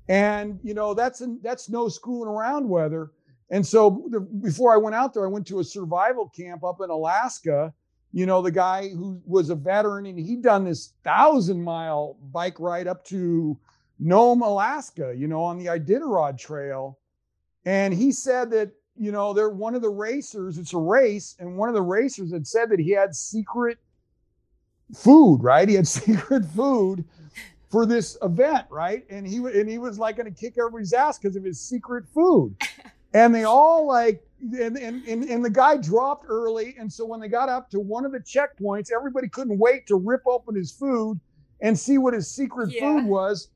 And 0.08 0.58
you 0.62 0.74
know, 0.74 0.94
that's 0.94 1.20
an, 1.20 1.40
that's 1.42 1.68
no 1.68 1.88
screwing 1.88 2.28
around 2.28 2.68
weather. 2.68 3.10
And 3.50 3.66
so 3.66 4.04
the, 4.10 4.20
before 4.20 4.74
I 4.74 4.76
went 4.76 4.94
out 4.94 5.14
there, 5.14 5.24
I 5.24 5.28
went 5.28 5.46
to 5.48 5.60
a 5.60 5.64
survival 5.64 6.28
camp 6.28 6.64
up 6.64 6.80
in 6.82 6.90
Alaska. 6.90 7.72
You 8.12 8.26
know, 8.26 8.42
the 8.42 8.50
guy 8.50 8.88
who 8.88 9.20
was 9.24 9.50
a 9.50 9.54
veteran 9.54 10.06
and 10.06 10.18
he'd 10.18 10.42
done 10.42 10.64
this 10.64 10.92
thousand 11.04 11.62
mile 11.62 12.16
bike 12.32 12.58
ride 12.58 12.86
up 12.86 13.04
to 13.06 13.58
Nome, 13.98 14.42
Alaska, 14.42 15.14
you 15.16 15.28
know, 15.28 15.42
on 15.42 15.58
the 15.58 15.66
Iditarod 15.66 16.38
Trail. 16.38 16.98
And 17.64 17.92
he 17.92 18.12
said 18.12 18.50
that 18.50 18.72
you 18.98 19.12
know, 19.12 19.32
they're 19.32 19.48
one 19.48 19.74
of 19.74 19.82
the 19.82 19.88
racers, 19.88 20.58
it's 20.58 20.74
a 20.74 20.78
race, 20.78 21.36
and 21.38 21.56
one 21.56 21.68
of 21.68 21.74
the 21.74 21.82
racers 21.82 22.32
had 22.32 22.46
said 22.46 22.68
that 22.70 22.80
he 22.80 22.90
had 22.90 23.14
secret 23.14 23.78
food, 24.94 25.38
right? 25.42 25.68
He 25.68 25.76
had 25.76 25.86
secret 25.88 26.44
food 26.44 27.04
for 27.70 27.86
this 27.86 28.18
event, 28.22 28.66
right? 28.70 29.04
And 29.08 29.26
he 29.26 29.36
and 29.36 29.68
he 29.68 29.78
was 29.78 29.98
like 29.98 30.16
going 30.16 30.32
to 30.32 30.38
kick 30.38 30.54
everybody's 30.58 30.92
ass 30.92 31.18
because 31.18 31.36
of 31.36 31.44
his 31.44 31.60
secret 31.60 32.06
food. 32.12 32.56
And 33.14 33.34
they 33.34 33.44
all 33.44 33.86
like 33.86 34.22
and, 34.40 34.76
and 34.76 35.06
and 35.06 35.24
and 35.24 35.44
the 35.44 35.50
guy 35.50 35.76
dropped 35.76 36.26
early, 36.28 36.76
and 36.78 36.92
so 36.92 37.04
when 37.04 37.20
they 37.20 37.28
got 37.28 37.48
up 37.48 37.70
to 37.70 37.80
one 37.80 38.04
of 38.04 38.12
the 38.12 38.20
checkpoints, 38.20 38.92
everybody 38.92 39.28
couldn't 39.28 39.58
wait 39.58 39.86
to 39.88 39.96
rip 39.96 40.22
open 40.26 40.54
his 40.54 40.70
food 40.70 41.18
and 41.60 41.76
see 41.78 41.98
what 41.98 42.14
his 42.14 42.30
secret 42.30 42.70
yeah. 42.70 42.80
food 42.80 43.04
was 43.04 43.48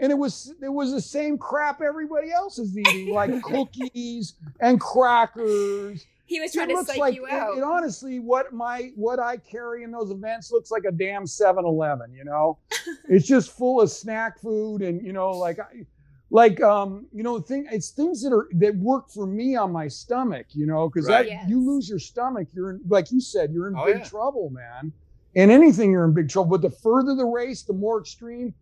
and 0.00 0.10
it 0.10 0.14
was 0.16 0.52
it 0.62 0.68
was 0.68 0.92
the 0.92 1.00
same 1.00 1.38
crap 1.38 1.80
everybody 1.80 2.32
else 2.32 2.58
is 2.58 2.76
eating, 2.76 3.10
like 3.14 3.40
cookies 3.42 4.34
and 4.60 4.80
crackers. 4.80 6.06
He 6.26 6.40
was 6.40 6.52
trying 6.52 6.70
it 6.70 6.76
to 6.76 6.84
psych 6.84 6.98
like, 6.98 7.14
you 7.14 7.26
out. 7.28 7.56
It, 7.56 7.58
it, 7.58 7.64
honestly, 7.64 8.18
what 8.18 8.52
my 8.52 8.92
what 8.94 9.18
I 9.18 9.36
carry 9.36 9.82
in 9.82 9.90
those 9.90 10.10
events 10.10 10.50
looks 10.50 10.70
like 10.70 10.84
a 10.84 10.92
damn 10.92 11.24
7-Eleven. 11.24 12.12
You 12.14 12.24
know, 12.24 12.58
it's 13.08 13.26
just 13.26 13.50
full 13.50 13.80
of 13.80 13.90
snack 13.90 14.40
food 14.40 14.82
and 14.82 15.04
you 15.04 15.12
know, 15.12 15.32
like 15.32 15.58
I, 15.58 15.84
like 16.30 16.60
um, 16.62 17.06
you 17.12 17.22
know, 17.22 17.40
thing 17.40 17.66
it's 17.70 17.90
things 17.90 18.22
that 18.22 18.32
are 18.32 18.48
that 18.52 18.76
work 18.76 19.10
for 19.10 19.26
me 19.26 19.56
on 19.56 19.72
my 19.72 19.88
stomach. 19.88 20.46
You 20.50 20.66
know, 20.66 20.88
because 20.88 21.08
right. 21.08 21.26
yes. 21.26 21.48
you 21.48 21.64
lose 21.64 21.88
your 21.88 21.98
stomach, 21.98 22.48
you're 22.52 22.70
in, 22.70 22.80
like 22.88 23.10
you 23.10 23.20
said, 23.20 23.52
you're 23.52 23.68
in 23.68 23.76
oh, 23.76 23.84
big 23.86 23.98
yeah. 23.98 24.04
trouble, 24.04 24.50
man. 24.50 24.92
And 25.36 25.50
anything, 25.50 25.92
you're 25.92 26.04
in 26.04 26.14
big 26.14 26.28
trouble. 26.28 26.50
But 26.50 26.62
the 26.62 26.76
further 26.76 27.14
the 27.14 27.24
race, 27.24 27.62
the 27.62 27.72
more 27.72 28.00
extreme, 28.00 28.52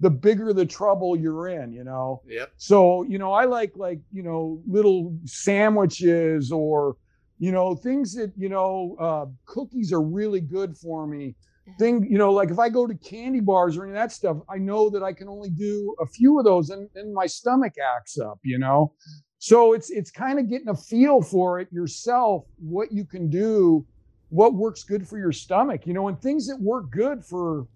the 0.00 0.10
bigger 0.10 0.52
the 0.52 0.66
trouble 0.66 1.16
you're 1.16 1.48
in, 1.48 1.72
you 1.72 1.84
know. 1.84 2.22
Yep. 2.26 2.52
So, 2.56 3.02
you 3.04 3.18
know, 3.18 3.32
I 3.32 3.44
like 3.44 3.72
like, 3.76 4.00
you 4.12 4.22
know, 4.22 4.62
little 4.66 5.16
sandwiches 5.24 6.52
or, 6.52 6.96
you 7.38 7.52
know, 7.52 7.74
things 7.74 8.14
that, 8.14 8.32
you 8.36 8.48
know, 8.48 8.96
uh, 9.00 9.26
cookies 9.46 9.92
are 9.92 10.02
really 10.02 10.40
good 10.40 10.76
for 10.76 11.06
me. 11.06 11.34
Mm-hmm. 11.68 11.82
Thing, 11.82 12.06
you 12.10 12.18
know, 12.18 12.32
like 12.32 12.50
if 12.50 12.58
I 12.58 12.68
go 12.68 12.86
to 12.86 12.94
candy 12.94 13.40
bars 13.40 13.76
or 13.76 13.84
any 13.84 13.92
of 13.92 13.96
that 13.96 14.12
stuff, 14.12 14.38
I 14.48 14.58
know 14.58 14.90
that 14.90 15.02
I 15.02 15.12
can 15.12 15.28
only 15.28 15.50
do 15.50 15.94
a 16.00 16.06
few 16.06 16.38
of 16.38 16.44
those 16.44 16.70
and, 16.70 16.88
and 16.94 17.12
my 17.12 17.26
stomach 17.26 17.74
acts 17.96 18.18
up, 18.18 18.38
you 18.42 18.58
know. 18.58 18.92
So 19.38 19.72
it's 19.72 19.90
it's 19.90 20.10
kind 20.10 20.38
of 20.38 20.48
getting 20.48 20.68
a 20.68 20.76
feel 20.76 21.22
for 21.22 21.60
it 21.60 21.68
yourself, 21.72 22.44
what 22.58 22.90
you 22.90 23.04
can 23.04 23.30
do, 23.30 23.86
what 24.30 24.54
works 24.54 24.82
good 24.82 25.06
for 25.06 25.18
your 25.18 25.32
stomach, 25.32 25.86
you 25.86 25.92
know, 25.92 26.08
and 26.08 26.20
things 26.20 26.48
that 26.48 26.60
work 26.60 26.90
good 26.90 27.24
for 27.24 27.66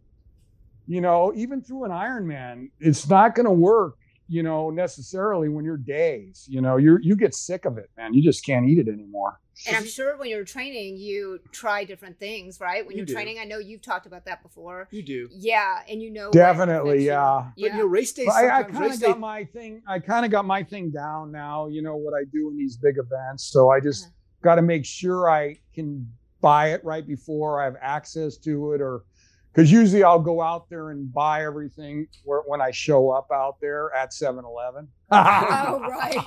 you 0.86 1.00
know, 1.00 1.32
even 1.34 1.62
through 1.62 1.84
an 1.84 1.90
Ironman, 1.90 2.70
it's 2.80 3.08
not 3.08 3.34
going 3.34 3.46
to 3.46 3.52
work, 3.52 3.96
you 4.28 4.42
know, 4.42 4.70
necessarily 4.70 5.48
when 5.48 5.64
you're 5.64 5.76
days. 5.76 6.46
You 6.48 6.60
know, 6.60 6.76
you 6.76 6.98
you 7.02 7.16
get 7.16 7.34
sick 7.34 7.64
of 7.64 7.78
it, 7.78 7.90
man. 7.96 8.14
You 8.14 8.22
just 8.22 8.44
can't 8.44 8.68
eat 8.68 8.78
it 8.78 8.88
anymore. 8.88 9.38
And 9.66 9.76
I'm 9.76 9.84
sure 9.86 10.16
when 10.16 10.28
you're 10.28 10.44
training, 10.44 10.96
you 10.96 11.38
try 11.52 11.84
different 11.84 12.18
things, 12.18 12.58
right? 12.58 12.84
When 12.84 12.92
You 12.92 12.98
you're 12.98 13.06
do. 13.06 13.12
training, 13.12 13.38
I 13.38 13.44
know 13.44 13.58
you've 13.58 13.82
talked 13.82 14.06
about 14.06 14.24
that 14.24 14.42
before. 14.42 14.88
You 14.90 15.02
do. 15.02 15.28
Yeah, 15.30 15.82
and 15.88 16.02
you 16.02 16.10
know 16.10 16.30
Definitely, 16.32 17.06
affects 17.06 17.56
you. 17.56 17.64
yeah. 17.66 17.70
But 17.70 17.76
you 17.76 17.82
know, 17.82 17.86
race 17.86 18.12
days. 18.12 18.28
I, 18.28 18.48
I 18.58 18.62
kind 18.64 18.80
race 18.80 18.94
of 18.94 19.00
day. 19.00 19.06
got 19.08 19.20
my 19.20 19.44
thing. 19.44 19.82
I 19.86 19.98
kind 20.00 20.24
of 20.24 20.30
got 20.32 20.46
my 20.46 20.62
thing 20.64 20.90
down 20.90 21.30
now. 21.30 21.68
You 21.68 21.82
know 21.82 21.96
what 21.96 22.14
I 22.14 22.24
do 22.32 22.50
in 22.50 22.56
these 22.56 22.76
big 22.76 22.96
events. 22.98 23.44
So 23.44 23.70
I 23.70 23.78
just 23.80 24.04
Uh-huh. 24.06 24.12
got 24.42 24.54
to 24.56 24.62
make 24.62 24.84
sure 24.84 25.30
I 25.30 25.56
can 25.74 26.10
buy 26.40 26.70
it 26.72 26.82
right 26.84 27.06
before 27.06 27.60
I 27.60 27.64
have 27.66 27.76
access 27.80 28.36
to 28.38 28.72
it, 28.72 28.80
or 28.80 29.04
because 29.52 29.70
usually 29.70 30.02
I'll 30.02 30.18
go 30.18 30.40
out 30.40 30.70
there 30.70 30.90
and 30.90 31.12
buy 31.12 31.44
everything 31.44 32.08
where, 32.24 32.40
when 32.40 32.62
I 32.62 32.70
show 32.70 33.10
up 33.10 33.30
out 33.30 33.60
there 33.60 33.94
at 33.94 34.10
7-Eleven. 34.10 34.88
Oh, 35.10 35.80
right. 35.90 36.24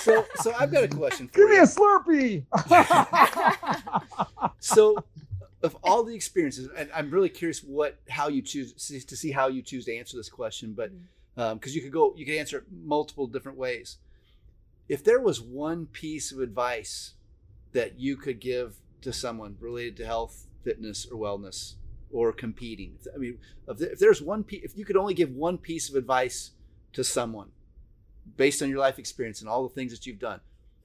So, 0.00 0.24
so 0.36 0.52
I've 0.58 0.70
got 0.70 0.84
a 0.84 0.88
question 0.88 1.26
for 1.26 1.40
you. 1.40 1.48
Give 1.48 1.56
me 1.56 1.62
a 1.62 1.66
Slurpee. 1.66 2.44
so 4.60 5.04
of 5.62 5.76
all 5.82 6.02
the 6.02 6.14
experiences 6.14 6.68
and 6.76 6.88
i'm 6.94 7.10
really 7.10 7.28
curious 7.28 7.60
what 7.62 7.98
how 8.08 8.28
you 8.28 8.40
choose 8.40 8.72
to 8.72 9.16
see 9.16 9.30
how 9.30 9.48
you 9.48 9.60
choose 9.60 9.84
to 9.84 9.94
answer 9.94 10.16
this 10.16 10.30
question 10.30 10.72
but 10.72 10.90
mm-hmm. 10.90 11.40
um, 11.40 11.58
because 11.58 11.74
you 11.74 11.82
could 11.82 11.92
go 11.92 12.14
you 12.16 12.24
could 12.24 12.36
answer 12.36 12.58
it 12.58 12.64
multiple 12.84 13.26
different 13.26 13.58
ways 13.58 13.98
if 14.88 15.04
there 15.04 15.20
was 15.20 15.40
one 15.40 15.86
piece 15.86 16.32
of 16.32 16.40
advice 16.40 17.12
that 17.72 17.98
you 17.98 18.16
could 18.16 18.40
give 18.40 18.76
to 19.02 19.12
someone 19.12 19.56
related 19.60 19.96
to 19.96 20.06
health 20.06 20.46
fitness 20.64 21.06
or 21.10 21.18
wellness 21.18 21.74
or 22.12 22.32
competing 22.32 22.96
i 23.14 23.18
mean 23.18 23.38
if 23.68 23.98
there's 23.98 24.22
one 24.22 24.44
if 24.50 24.76
you 24.76 24.84
could 24.84 24.96
only 24.96 25.14
give 25.14 25.30
one 25.30 25.58
piece 25.58 25.88
of 25.88 25.94
advice 25.94 26.52
to 26.92 27.04
someone 27.04 27.48
based 28.36 28.62
on 28.62 28.68
your 28.68 28.78
life 28.78 28.98
experience 28.98 29.40
and 29.40 29.48
all 29.48 29.62
the 29.62 29.74
things 29.74 29.92
that 29.92 30.06
you've 30.06 30.18
done 30.18 30.40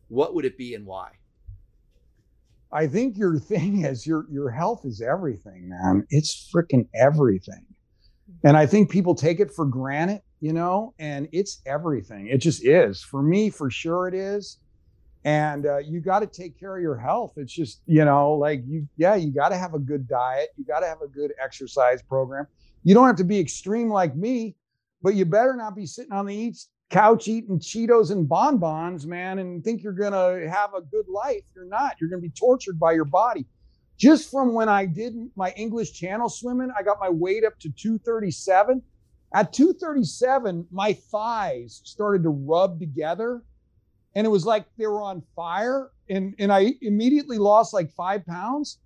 what 0.08 0.34
would 0.34 0.46
it 0.46 0.58
be 0.58 0.74
and 0.76 0.86
why 0.86 1.12
I 2.72 2.88
think 2.88 3.18
your 3.18 3.40
thing 3.52 3.86
is 3.86 4.06
your 4.06 4.26
your 4.30 4.50
health 4.50 4.86
is 4.86 5.02
everything, 5.02 5.70
man. 5.70 6.06
It's 6.10 6.52
freaking 6.54 6.88
everything. 6.94 7.66
And 8.44 8.58
I 8.58 8.66
think 8.66 8.90
people 8.90 9.16
take 9.16 9.40
it 9.40 9.52
for 9.52 9.66
granted, 9.66 10.22
you 10.42 10.54
know, 10.54 10.94
and 11.00 11.28
it's 11.32 11.62
everything. 11.66 12.28
It 12.28 12.40
just 12.40 12.66
is. 12.66 13.02
For 13.02 13.22
me, 13.22 13.50
for 13.50 13.70
sure 13.70 14.08
it 14.08 14.14
is. 14.14 14.58
And 15.26 15.66
uh, 15.66 15.80
you 15.80 16.02
got 16.02 16.20
to 16.20 16.28
take 16.28 16.58
care 16.58 16.78
of 16.78 16.84
your 16.84 16.98
health. 16.98 17.34
It's 17.36 17.52
just, 17.52 17.82
you 17.88 18.06
know, 18.06 18.34
like 18.34 18.62
you, 18.68 18.88
yeah, 18.96 19.16
you 19.16 19.34
got 19.34 19.50
to 19.50 19.58
have 19.58 19.74
a 19.74 19.80
good 19.80 20.08
diet. 20.08 20.50
You 20.56 20.64
got 20.64 20.82
to 20.82 20.86
have 20.86 21.02
a 21.02 21.08
good 21.08 21.34
exercise 21.44 22.04
program. 22.04 22.46
You 22.84 22.94
don't 22.94 23.08
have 23.08 23.16
to 23.16 23.24
be 23.24 23.40
extreme 23.40 23.90
like 23.90 24.16
me, 24.16 24.56
but 25.02 25.16
you 25.16 25.26
better 25.26 25.56
not 25.56 25.76
be 25.76 25.88
sitting 25.88 26.12
on 26.12 26.28
the 26.28 26.54
couch 26.92 27.28
eating 27.28 27.60
Cheetos 27.60 28.12
and 28.12 28.30
bonbons, 28.30 29.08
man, 29.08 29.40
and 29.40 29.64
think 29.64 29.82
you're 29.82 29.94
to 30.14 30.48
have 30.48 30.76
a 30.76 30.82
good 30.82 31.08
life. 31.08 31.42
You're 31.56 31.66
not. 31.66 31.96
You're 32.00 32.12
to 32.22 32.30
be 32.30 32.34
tortured 32.40 32.80
by 32.80 32.92
your 32.92 33.06
body. 33.06 33.48
Just 33.98 34.30
from 34.30 34.54
when 34.54 34.70
I 34.70 34.86
did 34.86 35.16
my 35.36 35.52
English 35.58 35.94
channel 35.94 36.30
swimming, 36.30 36.70
I 36.78 36.84
got 36.84 37.00
my 37.00 37.10
weight 37.10 37.44
up 37.44 37.58
to 37.62 37.70
237. 37.72 38.80
At 39.34 39.54
237, 39.54 40.68
my 40.70 40.94
thighs 40.94 41.82
started 41.84 42.22
to 42.24 42.30
rub 42.30 42.80
together 42.80 43.42
and 44.16 44.26
it 44.26 44.30
was 44.30 44.46
like 44.46 44.66
they 44.78 44.88
were 44.88 45.02
on 45.02 45.22
fire. 45.36 45.92
And, 46.10 46.34
and 46.40 46.52
I 46.52 46.74
immediately 46.82 47.38
lost 47.38 47.74
like 47.74 47.92
five 47.92 48.26
pounds. 48.26 48.80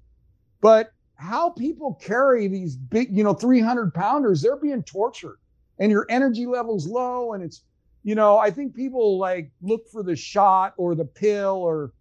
But 0.61 0.91
how 1.15 1.51
people 1.51 1.93
carry 2.01 2.47
these 2.47 2.75
big, 2.75 3.15
you 3.15 3.23
know, 3.23 3.33
300 3.33 3.93
pounders, 3.93 4.41
they're 4.41 4.57
being 4.57 4.83
tortured 4.83 5.37
and 5.77 5.91
your 5.91 6.05
energy 6.09 6.45
level's 6.45 6.87
low. 6.87 7.33
And 7.33 7.43
it's, 7.43 7.63
you 8.03 8.15
know, 8.15 8.37
I 8.37 8.49
think 8.49 8.75
people 8.75 9.19
like 9.19 9.51
look 9.61 9.87
for 9.91 10.01
the 10.01 10.15
shot 10.15 10.73
or 10.77 10.95
the 10.95 11.05
pill 11.05 11.57
or, 11.57 11.93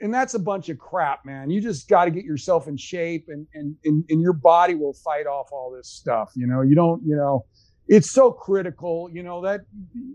and 0.00 0.12
that's 0.12 0.34
a 0.34 0.38
bunch 0.38 0.68
of 0.68 0.78
crap, 0.78 1.24
man. 1.24 1.48
You 1.48 1.60
just 1.60 1.88
got 1.88 2.06
to 2.06 2.10
get 2.10 2.24
yourself 2.24 2.66
in 2.66 2.76
shape 2.76 3.26
and, 3.28 3.46
and, 3.54 3.76
and, 3.84 4.04
and 4.08 4.20
your 4.20 4.32
body 4.32 4.74
will 4.74 4.92
fight 4.92 5.26
off 5.26 5.50
all 5.52 5.70
this 5.70 5.88
stuff. 5.88 6.32
You 6.34 6.48
know, 6.48 6.62
you 6.62 6.74
don't, 6.74 7.00
you 7.06 7.14
know, 7.14 7.46
it's 7.88 8.10
so 8.10 8.30
critical, 8.30 9.08
you 9.12 9.22
know, 9.22 9.42
that, 9.42 9.62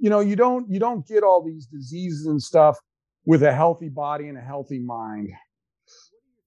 you 0.02 0.10
know, 0.10 0.20
you 0.20 0.36
don't, 0.36 0.70
you 0.70 0.80
don't 0.80 1.06
get 1.08 1.24
all 1.24 1.44
these 1.44 1.66
diseases 1.68 2.26
and 2.26 2.42
stuff 2.42 2.78
with 3.26 3.44
a 3.44 3.54
healthy 3.54 3.90
body 3.90 4.28
and 4.28 4.38
a 4.38 4.42
healthy 4.42 4.80
mind. 4.80 5.30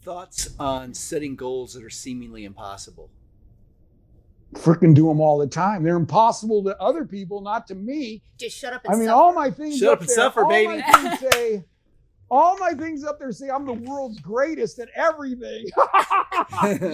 thoughts 0.03 0.49
on 0.59 0.95
setting 0.95 1.37
goals 1.37 1.75
that 1.75 1.85
are 1.85 1.91
seemingly 1.91 2.45
impossible 2.45 3.11
Freaking 4.55 4.95
do 4.95 5.07
them 5.07 5.21
all 5.21 5.39
the 5.39 5.47
time. 5.47 5.85
They're 5.85 5.97
impossible 5.97 6.65
to 6.65 6.77
other 6.81 7.05
people, 7.05 7.41
not 7.41 7.69
to 7.69 7.77
me. 7.77 8.23
Just 8.37 8.59
shut 8.59 8.73
up 8.73 8.85
and 8.85 8.95
I 8.95 8.97
mean, 8.97 9.07
suffer. 9.07 9.17
all 9.17 9.33
my 9.33 9.51
things 9.51 9.79
Shut 9.79 9.89
up, 9.89 9.95
up 9.95 10.01
and 10.01 10.09
there, 10.09 10.17
suffer, 10.17 10.43
all 10.43 10.49
baby. 10.49 10.79
My 10.79 10.83
things 10.83 11.33
say, 11.33 11.65
all 12.31 12.57
my 12.59 12.73
things 12.73 13.05
up 13.05 13.19
there 13.19 13.33
say 13.33 13.49
I'm 13.51 13.67
the 13.67 13.73
world's 13.73 14.21
greatest 14.21 14.79
at 14.79 14.89
everything. 14.95 15.67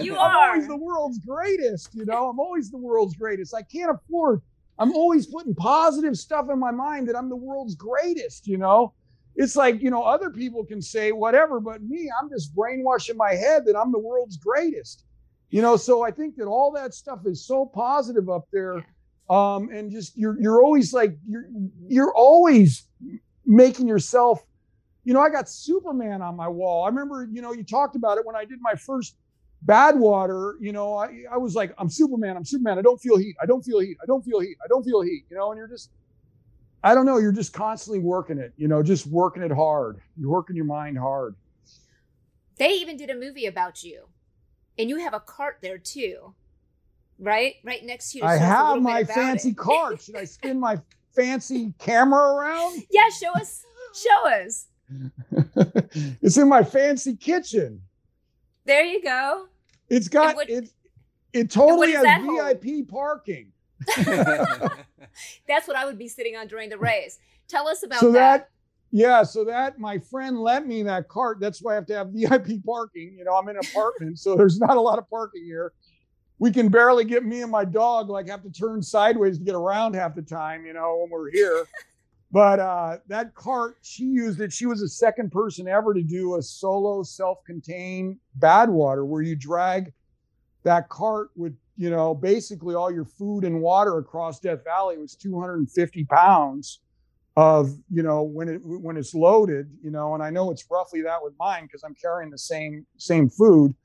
You 0.01 0.13
I'm 0.17 0.35
are. 0.35 0.49
always 0.49 0.67
the 0.67 0.77
world's 0.77 1.19
greatest. 1.19 1.93
You 1.93 2.05
know, 2.05 2.29
I'm 2.29 2.39
always 2.39 2.69
the 2.71 2.77
world's 2.77 3.15
greatest. 3.15 3.53
I 3.53 3.61
can't 3.63 3.91
afford. 3.91 4.41
I'm 4.79 4.93
always 4.93 5.25
putting 5.27 5.55
positive 5.55 6.17
stuff 6.17 6.47
in 6.51 6.59
my 6.59 6.71
mind 6.71 7.07
that 7.09 7.15
I'm 7.15 7.29
the 7.29 7.35
world's 7.35 7.75
greatest. 7.75 8.47
You 8.47 8.57
know, 8.57 8.93
it's 9.35 9.55
like 9.55 9.81
you 9.81 9.89
know 9.89 10.03
other 10.03 10.29
people 10.29 10.65
can 10.65 10.81
say 10.81 11.11
whatever, 11.11 11.59
but 11.59 11.81
me, 11.83 12.09
I'm 12.21 12.29
just 12.29 12.53
brainwashing 12.55 13.17
my 13.17 13.33
head 13.33 13.65
that 13.65 13.75
I'm 13.77 13.91
the 13.91 13.99
world's 13.99 14.37
greatest. 14.37 15.03
You 15.49 15.61
know, 15.61 15.77
so 15.77 16.03
I 16.03 16.11
think 16.11 16.35
that 16.37 16.45
all 16.45 16.71
that 16.73 16.93
stuff 16.93 17.19
is 17.25 17.45
so 17.45 17.65
positive 17.65 18.29
up 18.29 18.47
there, 18.51 18.85
um, 19.29 19.69
and 19.69 19.91
just 19.91 20.17
you're 20.17 20.39
you're 20.41 20.61
always 20.63 20.93
like 20.93 21.17
you're 21.27 21.45
you're 21.87 22.13
always 22.15 22.85
making 23.45 23.87
yourself. 23.87 24.43
You 25.07 25.13
know, 25.13 25.21
I 25.21 25.29
got 25.29 25.47
Superman 25.47 26.21
on 26.21 26.35
my 26.35 26.49
wall. 26.49 26.83
I 26.83 26.89
remember, 26.89 27.29
you 27.31 27.41
know, 27.41 27.53
you 27.53 27.63
talked 27.63 27.95
about 27.95 28.17
it 28.17 28.25
when 28.25 28.35
I 28.35 28.43
did 28.43 28.59
my 28.59 28.75
first 28.75 29.15
Badwater. 29.65 30.55
You 30.59 30.73
know, 30.73 30.97
I 30.97 31.23
I 31.31 31.37
was 31.37 31.55
like, 31.55 31.73
I'm 31.77 31.89
Superman. 31.89 32.35
I'm 32.35 32.43
Superman. 32.43 32.77
I 32.77 32.81
don't 32.81 32.99
feel 32.99 33.17
heat. 33.17 33.37
I 33.41 33.45
don't 33.45 33.63
feel 33.63 33.79
heat. 33.79 33.95
I 34.03 34.05
don't 34.05 34.21
feel 34.21 34.41
heat. 34.41 34.57
I 34.61 34.67
don't 34.67 34.83
feel 34.83 35.01
heat. 35.01 35.23
You 35.29 35.37
know, 35.37 35.51
and 35.51 35.57
you're 35.57 35.69
just. 35.69 35.91
I 36.83 36.93
don't 36.93 37.05
know. 37.05 37.19
You're 37.19 37.31
just 37.31 37.53
constantly 37.53 37.99
working 37.99 38.37
it, 38.37 38.51
you 38.57 38.67
know, 38.67 38.83
just 38.83 39.07
working 39.07 39.43
it 39.43 39.51
hard. 39.51 40.01
You're 40.17 40.29
working 40.29 40.57
your 40.57 40.65
mind 40.65 40.97
hard. 40.97 41.35
They 42.57 42.71
even 42.73 42.97
did 42.97 43.09
a 43.09 43.15
movie 43.15 43.45
about 43.45 43.85
you, 43.85 44.07
and 44.77 44.89
you 44.89 44.97
have 44.97 45.13
a 45.13 45.21
cart 45.21 45.59
there 45.61 45.77
too, 45.77 46.33
right? 47.17 47.55
Right 47.63 47.85
next 47.85 48.11
to 48.11 48.17
you. 48.17 48.23
I 48.25 48.27
show 48.27 48.33
us 48.35 48.41
a 48.41 48.45
have 48.45 48.81
my 48.81 49.03
fancy 49.05 49.49
it. 49.51 49.57
cart. 49.57 50.01
Should 50.01 50.17
I 50.17 50.25
spin 50.25 50.59
my 50.59 50.81
fancy 51.15 51.73
camera 51.79 52.33
around? 52.33 52.83
Yeah, 52.91 53.07
show 53.07 53.31
us. 53.31 53.63
Show 53.93 54.27
us. 54.27 54.67
it's 56.21 56.37
in 56.37 56.47
my 56.49 56.63
fancy 56.63 57.15
kitchen. 57.15 57.81
There 58.65 58.83
you 58.83 59.01
go. 59.01 59.47
It's 59.89 60.07
got 60.07 60.35
what- 60.35 60.49
it. 60.49 60.69
It 61.33 61.51
totally 61.51 61.91
has 61.91 62.23
hold? 62.23 62.61
VIP 62.61 62.87
parking. 62.87 63.51
That's 65.47 65.67
what 65.67 65.75
I 65.75 65.85
would 65.85 65.97
be 65.97 66.07
sitting 66.07 66.35
on 66.35 66.47
during 66.47 66.69
the 66.69 66.77
race. 66.77 67.19
Tell 67.47 67.67
us 67.67 67.83
about 67.83 67.99
so 67.99 68.11
that. 68.13 68.37
that, 68.39 68.49
yeah, 68.91 69.23
so 69.23 69.43
that 69.43 69.77
my 69.77 69.99
friend 69.99 70.39
lent 70.39 70.65
me 70.67 70.83
that 70.83 71.09
cart. 71.09 71.39
That's 71.39 71.61
why 71.61 71.73
I 71.73 71.75
have 71.75 71.85
to 71.87 71.95
have 71.95 72.09
VIP 72.13 72.63
parking. 72.65 73.15
You 73.17 73.25
know, 73.25 73.35
I'm 73.35 73.47
in 73.49 73.57
an 73.57 73.61
apartment, 73.69 74.19
so 74.19 74.35
there's 74.35 74.59
not 74.59 74.77
a 74.77 74.81
lot 74.81 74.97
of 74.97 75.09
parking 75.09 75.43
here. 75.43 75.73
We 76.39 76.51
can 76.51 76.69
barely 76.69 77.03
get 77.03 77.25
me 77.25 77.41
and 77.41 77.51
my 77.51 77.65
dog 77.65 78.09
like 78.09 78.29
have 78.29 78.43
to 78.43 78.51
turn 78.51 78.81
sideways 78.81 79.37
to 79.39 79.43
get 79.43 79.55
around 79.55 79.95
half 79.95 80.15
the 80.15 80.21
time. 80.21 80.65
You 80.65 80.73
know, 80.73 80.99
when 81.01 81.09
we're 81.09 81.31
here. 81.31 81.67
But 82.31 82.59
uh, 82.59 82.97
that 83.07 83.35
cart, 83.35 83.77
she 83.81 84.03
used 84.03 84.41
it. 84.41 84.51
She 84.51 84.65
was 84.65 84.81
the 84.81 84.89
second 84.89 85.31
person 85.31 85.67
ever 85.67 85.93
to 85.93 86.03
do 86.03 86.35
a 86.35 86.41
solo, 86.41 87.03
self-contained 87.03 88.17
Badwater 88.39 89.05
where 89.07 89.21
you 89.21 89.35
drag 89.35 89.93
that 90.63 90.89
cart 90.89 91.29
with 91.35 91.55
you 91.77 91.89
know 91.89 92.13
basically 92.13 92.75
all 92.75 92.91
your 92.91 93.05
food 93.05 93.45
and 93.45 93.61
water 93.61 93.97
across 93.99 94.39
Death 94.39 94.63
Valley. 94.65 94.95
It 94.95 94.99
was 95.01 95.15
250 95.15 96.05
pounds 96.05 96.81
of 97.37 97.69
you 97.91 98.03
know 98.03 98.23
when 98.23 98.49
it 98.49 98.59
when 98.63 98.97
it's 98.97 99.13
loaded 99.13 99.69
you 99.83 99.91
know 99.91 100.15
and 100.15 100.23
i 100.23 100.29
know 100.29 100.49
it's 100.49 100.65
roughly 100.71 101.03
that 101.03 101.23
with 101.23 101.33
mine 101.37 101.65
because 101.65 101.83
i'm 101.83 101.93
carrying 101.93 102.31
the 102.31 102.37
same 102.37 102.83
same 102.97 103.29
food 103.29 103.75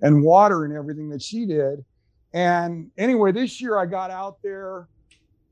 and 0.00 0.22
water 0.24 0.64
and 0.64 0.74
everything 0.74 1.10
that 1.10 1.20
she 1.22 1.44
did 1.44 1.84
And 2.32 2.90
anyway, 2.96 3.32
this 3.32 3.60
year 3.60 3.78
I 3.78 3.86
got 3.86 4.10
out 4.10 4.38
there 4.42 4.88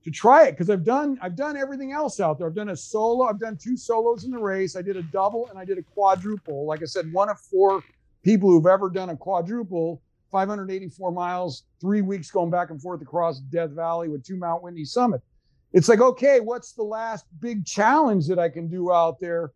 to 0.04 0.10
try 0.10 0.46
it 0.46 0.52
because 0.52 0.70
I've 0.70 0.84
done 0.84 1.18
I've 1.20 1.36
done 1.36 1.56
everything 1.56 1.92
else 1.92 2.20
out 2.20 2.38
there. 2.38 2.46
I've 2.46 2.54
done 2.54 2.70
a 2.70 2.76
solo, 2.76 3.26
I've 3.26 3.40
done 3.40 3.56
two 3.56 3.76
solos 3.76 4.24
in 4.24 4.30
the 4.30 4.38
race. 4.38 4.76
I 4.76 4.82
did 4.82 4.96
a 4.96 5.02
double 5.02 5.48
and 5.48 5.58
I 5.58 5.64
did 5.64 5.78
a 5.78 5.82
quadruple. 5.82 6.66
Like 6.66 6.82
I 6.82 6.86
said, 6.86 7.12
one 7.12 7.28
of 7.28 7.38
four 7.38 7.82
people 8.22 8.50
who've 8.50 8.66
ever 8.66 8.88
done 8.88 9.10
a 9.10 9.16
quadruple, 9.16 10.00
584 10.30 11.12
miles, 11.12 11.64
three 11.80 12.02
weeks 12.02 12.30
going 12.30 12.50
back 12.50 12.70
and 12.70 12.80
forth 12.80 13.02
across 13.02 13.40
Death 13.40 13.70
Valley 13.70 14.08
with 14.08 14.24
two 14.24 14.36
Mount 14.36 14.62
Whitney 14.62 14.84
summit. 14.84 15.20
It's 15.72 15.88
like, 15.88 16.00
okay, 16.00 16.40
what's 16.40 16.72
the 16.72 16.82
last 16.82 17.26
big 17.40 17.64
challenge 17.64 18.26
that 18.28 18.38
I 18.38 18.48
can 18.48 18.68
do 18.68 18.92
out 18.92 19.20
there? 19.20 19.52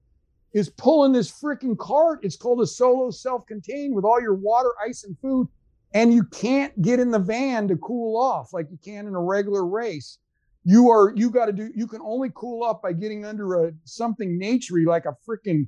Is 0.52 0.70
pulling 0.70 1.10
this 1.10 1.32
freaking 1.32 1.76
cart. 1.76 2.20
It's 2.22 2.36
called 2.36 2.60
a 2.60 2.66
solo 2.66 3.10
self-contained 3.10 3.92
with 3.92 4.04
all 4.04 4.20
your 4.20 4.34
water, 4.34 4.70
ice, 4.86 5.02
and 5.02 5.18
food. 5.18 5.48
And 5.94 6.14
you 6.14 6.22
can't 6.24 6.80
get 6.80 7.00
in 7.00 7.10
the 7.10 7.18
van 7.18 7.66
to 7.68 7.76
cool 7.76 8.20
off 8.20 8.52
like 8.52 8.68
you 8.70 8.78
can 8.84 9.08
in 9.08 9.14
a 9.16 9.20
regular 9.20 9.66
race 9.66 10.18
you 10.64 10.90
are 10.90 11.12
you 11.14 11.30
got 11.30 11.46
to 11.46 11.52
do 11.52 11.70
you 11.74 11.86
can 11.86 12.00
only 12.00 12.30
cool 12.34 12.64
up 12.64 12.82
by 12.82 12.92
getting 12.92 13.24
under 13.24 13.66
a 13.66 13.72
something 13.84 14.40
naturey 14.40 14.86
like 14.86 15.04
a 15.04 15.14
freaking 15.28 15.66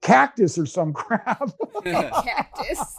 cactus 0.00 0.58
or 0.58 0.66
some 0.66 0.92
crap. 0.94 1.50
Cactus. 1.84 2.96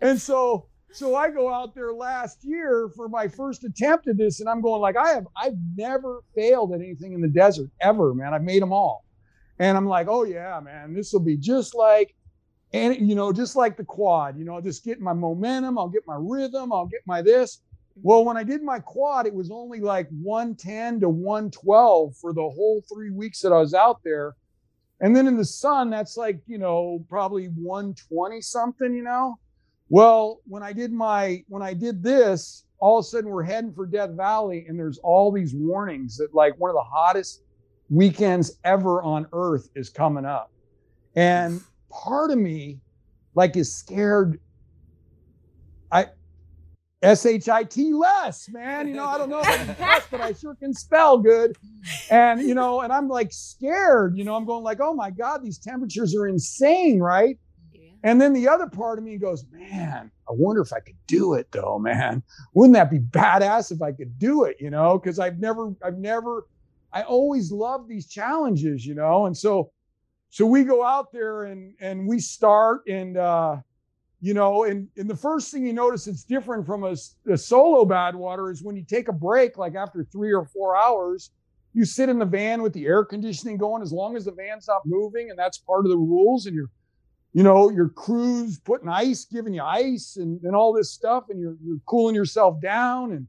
And 0.00 0.20
so 0.20 0.68
so 0.92 1.14
i 1.14 1.28
go 1.28 1.52
out 1.52 1.74
there 1.74 1.92
last 1.92 2.38
year 2.42 2.88
for 2.96 3.08
my 3.08 3.28
first 3.28 3.64
attempt 3.64 4.06
at 4.08 4.16
this 4.16 4.40
and 4.40 4.48
i'm 4.48 4.62
going 4.62 4.80
like 4.80 4.96
i 4.96 5.10
have 5.10 5.26
i've 5.36 5.56
never 5.76 6.20
failed 6.34 6.72
at 6.72 6.80
anything 6.80 7.12
in 7.12 7.20
the 7.20 7.28
desert 7.28 7.68
ever 7.80 8.14
man. 8.14 8.32
I've 8.32 8.42
made 8.42 8.62
them 8.62 8.72
all. 8.72 9.04
And 9.58 9.76
i'm 9.76 9.86
like 9.86 10.06
oh 10.08 10.24
yeah 10.24 10.60
man 10.60 10.94
this 10.94 11.12
will 11.12 11.20
be 11.20 11.36
just 11.36 11.74
like 11.74 12.14
and 12.72 13.08
you 13.08 13.14
know 13.14 13.32
just 13.32 13.56
like 13.56 13.76
the 13.76 13.84
quad 13.84 14.38
you 14.38 14.44
know 14.44 14.60
just 14.60 14.84
get 14.84 15.00
my 15.00 15.12
momentum 15.12 15.78
i'll 15.78 15.88
get 15.88 16.02
my 16.06 16.16
rhythm 16.18 16.72
i'll 16.72 16.86
get 16.86 17.00
my 17.06 17.22
this 17.22 17.60
well, 18.02 18.24
when 18.24 18.36
I 18.36 18.44
did 18.44 18.62
my 18.62 18.78
quad, 18.78 19.26
it 19.26 19.34
was 19.34 19.50
only 19.50 19.80
like 19.80 20.08
110 20.10 21.00
to 21.00 21.08
112 21.08 22.16
for 22.16 22.32
the 22.32 22.42
whole 22.42 22.82
three 22.92 23.10
weeks 23.10 23.40
that 23.40 23.52
I 23.52 23.58
was 23.58 23.74
out 23.74 24.00
there. 24.04 24.34
And 25.00 25.14
then 25.14 25.26
in 25.26 25.36
the 25.36 25.44
sun, 25.44 25.90
that's 25.90 26.16
like, 26.16 26.40
you 26.46 26.58
know, 26.58 27.04
probably 27.08 27.46
120 27.46 28.40
something, 28.40 28.94
you 28.94 29.02
know? 29.02 29.38
Well, 29.88 30.40
when 30.46 30.62
I 30.62 30.72
did 30.72 30.92
my, 30.92 31.44
when 31.48 31.62
I 31.62 31.74
did 31.74 32.02
this, 32.02 32.64
all 32.78 32.98
of 32.98 33.04
a 33.04 33.08
sudden 33.08 33.30
we're 33.30 33.42
heading 33.42 33.72
for 33.72 33.86
Death 33.86 34.10
Valley 34.10 34.66
and 34.68 34.78
there's 34.78 34.98
all 34.98 35.32
these 35.32 35.54
warnings 35.54 36.16
that 36.18 36.34
like 36.34 36.58
one 36.58 36.70
of 36.70 36.74
the 36.74 36.82
hottest 36.82 37.42
weekends 37.88 38.58
ever 38.64 39.02
on 39.02 39.26
earth 39.32 39.68
is 39.74 39.88
coming 39.88 40.24
up. 40.24 40.50
And 41.14 41.60
part 41.90 42.30
of 42.30 42.38
me 42.38 42.80
like 43.34 43.56
is 43.56 43.72
scared. 43.72 44.40
I, 45.92 46.06
S-H-I-T 47.02 47.92
less, 47.92 48.48
man. 48.48 48.88
You 48.88 48.94
know, 48.94 49.04
I 49.04 49.18
don't 49.18 49.28
know 49.28 49.40
if 49.40 49.48
I 49.48 49.56
can 49.56 50.02
but 50.10 50.20
I 50.20 50.32
sure 50.32 50.54
can 50.54 50.72
spell 50.72 51.18
good. 51.18 51.56
And, 52.10 52.40
you 52.40 52.54
know, 52.54 52.80
and 52.80 52.92
I'm 52.92 53.08
like 53.08 53.32
scared, 53.32 54.16
you 54.16 54.24
know, 54.24 54.34
I'm 54.34 54.46
going 54.46 54.64
like, 54.64 54.78
oh 54.80 54.94
my 54.94 55.10
God, 55.10 55.42
these 55.42 55.58
temperatures 55.58 56.16
are 56.16 56.26
insane, 56.26 57.00
right? 57.00 57.38
Yeah. 57.72 57.90
And 58.02 58.20
then 58.20 58.32
the 58.32 58.48
other 58.48 58.66
part 58.66 58.98
of 58.98 59.04
me 59.04 59.18
goes, 59.18 59.44
man, 59.50 60.10
I 60.28 60.32
wonder 60.32 60.62
if 60.62 60.72
I 60.72 60.80
could 60.80 60.96
do 61.06 61.34
it 61.34 61.48
though, 61.52 61.78
man. 61.78 62.22
Wouldn't 62.54 62.74
that 62.74 62.90
be 62.90 62.98
badass 62.98 63.70
if 63.70 63.82
I 63.82 63.92
could 63.92 64.18
do 64.18 64.44
it, 64.44 64.56
you 64.58 64.70
know? 64.70 64.98
Because 64.98 65.18
I've 65.18 65.38
never, 65.38 65.74
I've 65.84 65.98
never, 65.98 66.46
I 66.92 67.02
always 67.02 67.52
love 67.52 67.88
these 67.88 68.08
challenges, 68.08 68.86
you 68.86 68.94
know? 68.94 69.26
And 69.26 69.36
so, 69.36 69.70
so 70.30 70.44
we 70.44 70.64
go 70.64 70.84
out 70.84 71.12
there 71.12 71.44
and 71.44 71.74
and 71.80 72.06
we 72.06 72.18
start 72.18 72.82
and 72.88 73.16
uh 73.16 73.56
you 74.20 74.34
know, 74.34 74.64
and, 74.64 74.88
and 74.96 75.08
the 75.08 75.16
first 75.16 75.52
thing 75.52 75.66
you 75.66 75.72
notice 75.72 76.06
it's 76.06 76.24
different 76.24 76.66
from 76.66 76.84
a, 76.84 76.96
a 77.30 77.36
solo 77.36 77.84
Badwater 77.84 78.50
is 78.50 78.62
when 78.62 78.76
you 78.76 78.82
take 78.82 79.08
a 79.08 79.12
break, 79.12 79.58
like 79.58 79.74
after 79.74 80.04
three 80.04 80.32
or 80.32 80.46
four 80.46 80.76
hours, 80.76 81.30
you 81.74 81.84
sit 81.84 82.08
in 82.08 82.18
the 82.18 82.24
van 82.24 82.62
with 82.62 82.72
the 82.72 82.86
air 82.86 83.04
conditioning 83.04 83.58
going 83.58 83.82
as 83.82 83.92
long 83.92 84.16
as 84.16 84.24
the 84.24 84.32
van's 84.32 84.66
not 84.66 84.80
moving, 84.86 85.28
and 85.28 85.38
that's 85.38 85.58
part 85.58 85.84
of 85.84 85.90
the 85.90 85.96
rules. 85.96 86.46
And 86.46 86.56
you're, 86.56 86.70
you 87.34 87.42
know, 87.42 87.70
your 87.70 87.90
crew's 87.90 88.58
putting 88.58 88.88
ice, 88.88 89.26
giving 89.26 89.52
you 89.52 89.62
ice 89.62 90.16
and, 90.16 90.42
and 90.42 90.56
all 90.56 90.72
this 90.72 90.90
stuff, 90.90 91.24
and 91.28 91.38
you're 91.38 91.56
you're 91.62 91.80
cooling 91.84 92.14
yourself 92.14 92.62
down. 92.62 93.12
And 93.12 93.28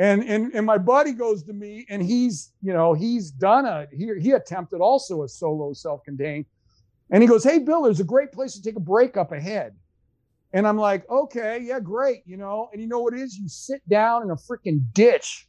and 0.00 0.28
and 0.28 0.52
and 0.52 0.66
my 0.66 0.78
buddy 0.78 1.12
goes 1.12 1.44
to 1.44 1.52
me, 1.52 1.86
and 1.88 2.02
he's, 2.02 2.50
you 2.60 2.72
know, 2.72 2.92
he's 2.92 3.30
done 3.30 3.66
a 3.66 3.86
he 3.92 4.10
he 4.18 4.32
attempted 4.32 4.80
also 4.80 5.22
a 5.22 5.28
solo 5.28 5.72
self-contained. 5.72 6.46
And 7.10 7.22
he 7.22 7.28
goes, 7.28 7.44
Hey 7.44 7.60
Bill, 7.60 7.82
there's 7.82 8.00
a 8.00 8.04
great 8.04 8.32
place 8.32 8.54
to 8.54 8.62
take 8.62 8.74
a 8.74 8.80
break 8.80 9.16
up 9.16 9.30
ahead. 9.30 9.76
And 10.56 10.66
I'm 10.66 10.78
like, 10.78 11.06
okay, 11.10 11.60
yeah, 11.62 11.80
great, 11.80 12.22
you 12.24 12.38
know. 12.38 12.70
And 12.72 12.80
you 12.80 12.88
know 12.88 13.00
what 13.00 13.12
it 13.12 13.20
is? 13.20 13.36
You 13.36 13.46
sit 13.46 13.86
down 13.90 14.22
in 14.22 14.30
a 14.30 14.36
freaking 14.36 14.80
ditch 14.94 15.46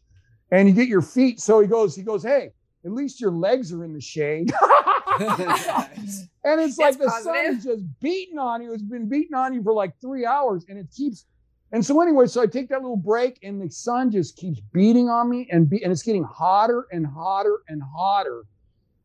and 0.51 0.67
you 0.67 0.73
get 0.73 0.89
your 0.89 1.01
feet. 1.01 1.39
So 1.39 1.61
he 1.61 1.67
goes, 1.67 1.95
he 1.95 2.03
goes, 2.03 2.23
hey, 2.23 2.49
at 2.83 2.91
least 2.91 3.21
your 3.21 3.31
legs 3.31 3.71
are 3.71 3.85
in 3.85 3.93
the 3.93 4.01
shade. 4.01 4.51
and 5.21 5.29
it's 5.31 6.27
That's 6.43 6.77
like 6.77 6.97
the 6.97 7.05
positive. 7.05 7.23
sun 7.23 7.55
is 7.55 7.63
just 7.63 7.83
beating 8.01 8.37
on 8.37 8.61
you. 8.61 8.73
It's 8.73 8.83
been 8.83 9.07
beating 9.07 9.33
on 9.33 9.53
you 9.53 9.63
for 9.63 9.71
like 9.71 9.93
three 10.01 10.25
hours 10.25 10.65
and 10.67 10.77
it 10.77 10.87
keeps. 10.93 11.25
And 11.71 11.85
so 11.85 12.01
anyway, 12.01 12.25
so 12.25 12.41
I 12.41 12.45
take 12.45 12.67
that 12.67 12.81
little 12.81 12.97
break 12.97 13.39
and 13.43 13.61
the 13.61 13.69
sun 13.69 14.11
just 14.11 14.35
keeps 14.35 14.59
beating 14.73 15.07
on 15.07 15.29
me 15.29 15.47
and 15.53 15.69
be, 15.69 15.81
and 15.83 15.91
it's 15.93 16.03
getting 16.03 16.25
hotter 16.25 16.85
and 16.91 17.07
hotter 17.07 17.59
and 17.69 17.81
hotter. 17.95 18.43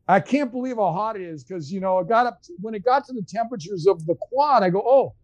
I 0.09 0.19
can't 0.19 0.51
believe 0.51 0.75
how 0.75 0.91
hot 0.91 1.15
it 1.15 1.21
is 1.21 1.45
because 1.45 1.71
you 1.71 1.79
know 1.79 1.99
it 1.99 2.09
got 2.09 2.27
up 2.27 2.41
to, 2.41 2.53
when 2.59 2.75
it 2.75 2.83
got 2.83 3.05
to 3.05 3.13
the 3.13 3.23
temperatures 3.23 3.87
of 3.87 4.05
the 4.05 4.15
quad. 4.15 4.63
I 4.63 4.69
go, 4.69 4.83
oh, 4.85 5.15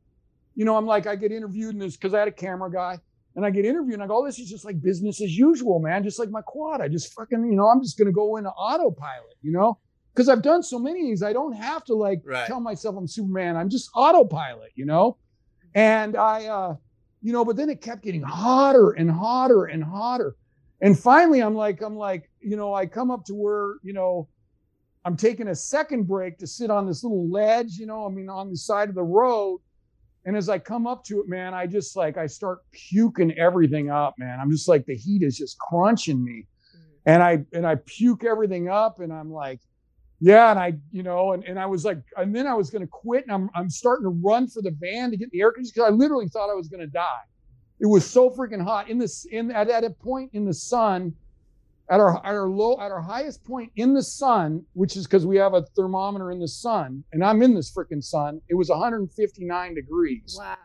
you 0.55 0.65
know, 0.65 0.75
I'm 0.75 0.85
like, 0.85 1.07
I 1.07 1.15
get 1.15 1.31
interviewed 1.31 1.73
in 1.73 1.79
this 1.79 1.95
because 1.95 2.13
I 2.13 2.19
had 2.19 2.27
a 2.27 2.33
camera 2.33 2.71
guy 2.71 2.99
and 3.35 3.45
I 3.45 3.49
get 3.49 3.65
interviewed 3.65 3.95
and 3.95 4.03
I 4.03 4.07
go, 4.07 4.21
oh, 4.21 4.25
this 4.25 4.39
is 4.39 4.49
just 4.49 4.65
like 4.65 4.81
business 4.81 5.21
as 5.21 5.37
usual, 5.37 5.79
man. 5.79 6.03
Just 6.03 6.19
like 6.19 6.29
my 6.29 6.41
quad. 6.41 6.81
I 6.81 6.87
just 6.87 7.13
fucking, 7.13 7.45
you 7.45 7.55
know, 7.55 7.67
I'm 7.67 7.81
just 7.81 7.97
going 7.97 8.07
to 8.07 8.11
go 8.11 8.37
into 8.37 8.49
autopilot, 8.49 9.37
you 9.41 9.51
know, 9.51 9.77
because 10.13 10.29
I've 10.29 10.41
done 10.41 10.63
so 10.63 10.79
many 10.79 11.01
of 11.01 11.07
these. 11.07 11.23
I 11.23 11.33
don't 11.33 11.53
have 11.53 11.83
to 11.85 11.93
like 11.93 12.21
right. 12.25 12.47
tell 12.47 12.59
myself 12.59 12.95
I'm 12.97 13.07
Superman. 13.07 13.55
I'm 13.55 13.69
just 13.69 13.89
autopilot, 13.95 14.71
you 14.75 14.85
know? 14.85 15.17
And 15.75 16.17
I, 16.17 16.47
uh, 16.47 16.75
you 17.21 17.31
know, 17.31 17.45
but 17.45 17.55
then 17.55 17.69
it 17.69 17.81
kept 17.81 18.03
getting 18.03 18.23
hotter 18.23 18.91
and 18.91 19.09
hotter 19.09 19.65
and 19.65 19.83
hotter. 19.83 20.35
And 20.81 20.97
finally, 20.97 21.41
I'm 21.41 21.55
like, 21.55 21.81
I'm 21.81 21.95
like, 21.95 22.29
you 22.41 22.55
know, 22.55 22.73
I 22.73 22.85
come 22.85 23.11
up 23.11 23.25
to 23.25 23.35
where, 23.35 23.75
you 23.83 23.93
know, 23.93 24.27
I'm 25.05 25.15
taking 25.15 25.47
a 25.49 25.55
second 25.55 26.07
break 26.07 26.37
to 26.39 26.47
sit 26.47 26.69
on 26.69 26.87
this 26.87 27.03
little 27.03 27.29
ledge, 27.29 27.77
you 27.77 27.85
know, 27.85 28.05
I 28.05 28.09
mean, 28.09 28.29
on 28.29 28.49
the 28.49 28.57
side 28.57 28.89
of 28.89 28.95
the 28.95 29.03
road 29.03 29.59
and 30.25 30.35
as 30.35 30.49
I 30.49 30.59
come 30.59 30.85
up 30.85 31.03
to 31.05 31.21
it, 31.21 31.27
man, 31.27 31.53
I 31.53 31.65
just 31.65 31.95
like 31.95 32.17
I 32.17 32.27
start 32.27 32.59
puking 32.71 33.31
everything 33.37 33.89
up, 33.89 34.15
man. 34.17 34.39
I'm 34.39 34.51
just 34.51 34.67
like 34.67 34.85
the 34.85 34.95
heat 34.95 35.23
is 35.23 35.37
just 35.37 35.57
crunching 35.59 36.23
me. 36.23 36.45
Mm-hmm. 36.75 36.87
And 37.05 37.23
I 37.23 37.45
and 37.53 37.65
I 37.65 37.75
puke 37.85 38.25
everything 38.25 38.69
up 38.69 38.99
and 38.99 39.13
I'm 39.13 39.31
like, 39.31 39.61
yeah, 40.19 40.51
and 40.51 40.59
I, 40.59 40.73
you 40.91 41.03
know, 41.03 41.31
and, 41.31 41.43
and 41.45 41.57
I 41.57 41.65
was 41.65 41.85
like, 41.85 41.99
and 42.17 42.35
then 42.35 42.47
I 42.47 42.53
was 42.53 42.69
gonna 42.69 42.87
quit 42.87 43.23
and 43.23 43.31
I'm 43.31 43.49
I'm 43.55 43.69
starting 43.69 44.03
to 44.03 44.09
run 44.09 44.47
for 44.47 44.61
the 44.61 44.71
van 44.71 45.09
to 45.11 45.17
get 45.17 45.31
the 45.31 45.41
air 45.41 45.51
conditioning 45.51 45.73
because 45.75 45.93
I 45.93 45.95
literally 45.95 46.27
thought 46.27 46.49
I 46.49 46.55
was 46.55 46.67
gonna 46.67 46.87
die. 46.87 47.23
It 47.79 47.85
was 47.85 48.05
so 48.05 48.29
freaking 48.29 48.61
hot 48.61 48.89
in 48.89 48.97
this 48.97 49.25
in 49.25 49.51
at, 49.51 49.69
at 49.69 49.85
a 49.85 49.89
point 49.89 50.31
in 50.33 50.43
the 50.43 50.53
sun 50.53 51.15
at 51.89 51.99
our 51.99 52.17
at 52.25 52.33
our 52.33 52.49
low 52.49 52.79
at 52.79 52.91
our 52.91 53.01
highest 53.01 53.43
point 53.43 53.71
in 53.75 53.93
the 53.93 54.03
sun, 54.03 54.63
which 54.73 54.95
is 54.95 55.05
because 55.05 55.25
we 55.25 55.37
have 55.37 55.53
a 55.53 55.63
thermometer 55.75 56.31
in 56.31 56.39
the 56.39 56.47
sun, 56.47 57.03
and 57.13 57.23
I'm 57.23 57.41
in 57.41 57.53
this 57.53 57.71
freaking 57.71 58.03
sun. 58.03 58.41
It 58.49 58.55
was 58.55 58.69
159 58.69 59.73
degrees. 59.75 60.35
Wow. 60.37 60.57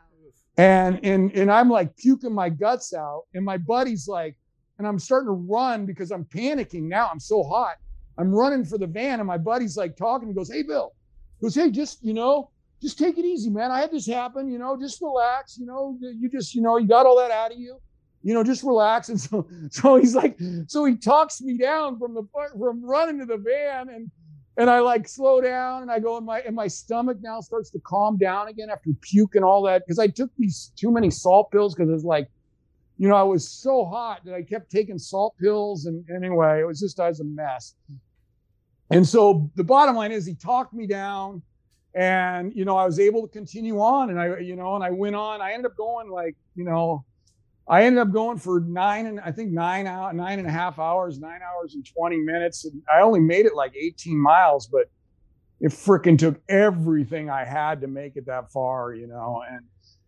And 0.56 1.00
and 1.02 1.32
and 1.32 1.50
I'm 1.50 1.68
like 1.68 1.96
puking 1.96 2.32
my 2.32 2.48
guts 2.48 2.94
out, 2.94 3.24
and 3.34 3.44
my 3.44 3.56
buddy's 3.56 4.06
like, 4.06 4.36
and 4.78 4.86
I'm 4.86 4.98
starting 4.98 5.26
to 5.26 5.32
run 5.32 5.86
because 5.86 6.10
I'm 6.10 6.24
panicking 6.24 6.82
now. 6.82 7.08
I'm 7.10 7.20
so 7.20 7.42
hot. 7.42 7.76
I'm 8.18 8.32
running 8.32 8.64
for 8.64 8.78
the 8.78 8.86
van, 8.86 9.18
and 9.18 9.26
my 9.26 9.38
buddy's 9.38 9.76
like 9.76 9.96
talking. 9.96 10.28
He 10.28 10.34
goes, 10.34 10.52
"Hey, 10.52 10.62
Bill." 10.62 10.92
He 11.40 11.46
goes, 11.46 11.54
"Hey, 11.56 11.70
just 11.70 12.04
you 12.04 12.14
know, 12.14 12.50
just 12.80 12.98
take 12.98 13.18
it 13.18 13.24
easy, 13.24 13.50
man. 13.50 13.72
I 13.72 13.80
had 13.80 13.90
this 13.90 14.06
happen. 14.06 14.48
You 14.48 14.58
know, 14.58 14.78
just 14.78 15.00
relax. 15.00 15.58
You 15.58 15.66
know, 15.66 15.98
you 16.00 16.28
just 16.28 16.54
you 16.54 16.62
know, 16.62 16.76
you 16.76 16.86
got 16.86 17.06
all 17.06 17.16
that 17.18 17.32
out 17.32 17.50
of 17.50 17.58
you." 17.58 17.80
You 18.24 18.32
know, 18.32 18.42
just 18.42 18.64
relax. 18.64 19.10
And 19.10 19.20
so, 19.20 19.46
so 19.70 19.96
he's 19.96 20.16
like, 20.16 20.36
so 20.66 20.84
he 20.84 20.96
talks 20.96 21.40
me 21.40 21.56
down 21.56 21.98
from 21.98 22.14
the 22.14 22.22
from 22.58 22.84
running 22.84 23.20
to 23.20 23.26
the 23.26 23.36
van, 23.36 23.90
and 23.90 24.10
and 24.56 24.70
I 24.70 24.80
like 24.80 25.06
slow 25.06 25.40
down, 25.40 25.82
and 25.82 25.90
I 25.90 26.00
go, 26.00 26.16
and 26.16 26.26
my 26.26 26.40
and 26.40 26.56
my 26.56 26.66
stomach 26.66 27.18
now 27.20 27.40
starts 27.40 27.70
to 27.70 27.78
calm 27.80 28.16
down 28.16 28.48
again 28.48 28.70
after 28.70 28.90
puke 29.00 29.36
and 29.36 29.44
all 29.44 29.62
that 29.62 29.82
because 29.86 29.98
I 29.98 30.08
took 30.08 30.30
these 30.36 30.72
too 30.76 30.90
many 30.90 31.10
salt 31.10 31.52
pills 31.52 31.74
because 31.74 31.92
it's 31.92 32.04
like, 32.04 32.28
you 32.98 33.08
know, 33.08 33.14
I 33.14 33.22
was 33.22 33.48
so 33.48 33.84
hot 33.84 34.24
that 34.24 34.34
I 34.34 34.42
kept 34.42 34.70
taking 34.70 34.98
salt 34.98 35.36
pills, 35.38 35.84
and 35.86 36.04
anyway, 36.10 36.60
it 36.60 36.66
was 36.66 36.80
just 36.80 36.98
I 36.98 37.08
was 37.08 37.20
a 37.20 37.24
mess. 37.24 37.74
And 38.90 39.06
so 39.06 39.50
the 39.54 39.64
bottom 39.64 39.96
line 39.96 40.12
is, 40.12 40.26
he 40.26 40.34
talked 40.34 40.72
me 40.72 40.86
down 40.86 41.42
and 41.96 42.52
you 42.56 42.64
know 42.64 42.76
i 42.76 42.84
was 42.84 42.98
able 42.98 43.22
to 43.22 43.28
continue 43.28 43.78
on 43.78 44.10
and 44.10 44.20
i 44.20 44.36
you 44.38 44.56
know 44.56 44.74
and 44.74 44.82
i 44.82 44.90
went 44.90 45.14
on 45.14 45.40
i 45.40 45.52
ended 45.52 45.66
up 45.66 45.76
going 45.76 46.10
like 46.10 46.34
you 46.56 46.64
know 46.64 47.04
I 47.66 47.84
ended 47.84 48.00
up 48.02 48.12
going 48.12 48.38
for 48.38 48.60
nine 48.60 49.06
and 49.06 49.20
I 49.20 49.32
think 49.32 49.50
nine 49.50 49.86
out 49.86 50.14
nine 50.14 50.38
and 50.38 50.46
a 50.46 50.50
half 50.50 50.78
hours, 50.78 51.18
nine 51.18 51.40
hours 51.42 51.74
and 51.74 51.86
20 51.86 52.18
minutes. 52.18 52.64
And 52.66 52.82
I 52.94 53.00
only 53.00 53.20
made 53.20 53.46
it 53.46 53.54
like 53.54 53.74
18 53.74 54.20
miles, 54.20 54.66
but 54.66 54.90
it 55.60 55.72
freaking 55.72 56.18
took 56.18 56.40
everything 56.48 57.30
I 57.30 57.44
had 57.44 57.80
to 57.80 57.86
make 57.86 58.16
it 58.16 58.26
that 58.26 58.52
far, 58.52 58.92
you 58.92 59.06
know. 59.06 59.42
And 59.48 59.60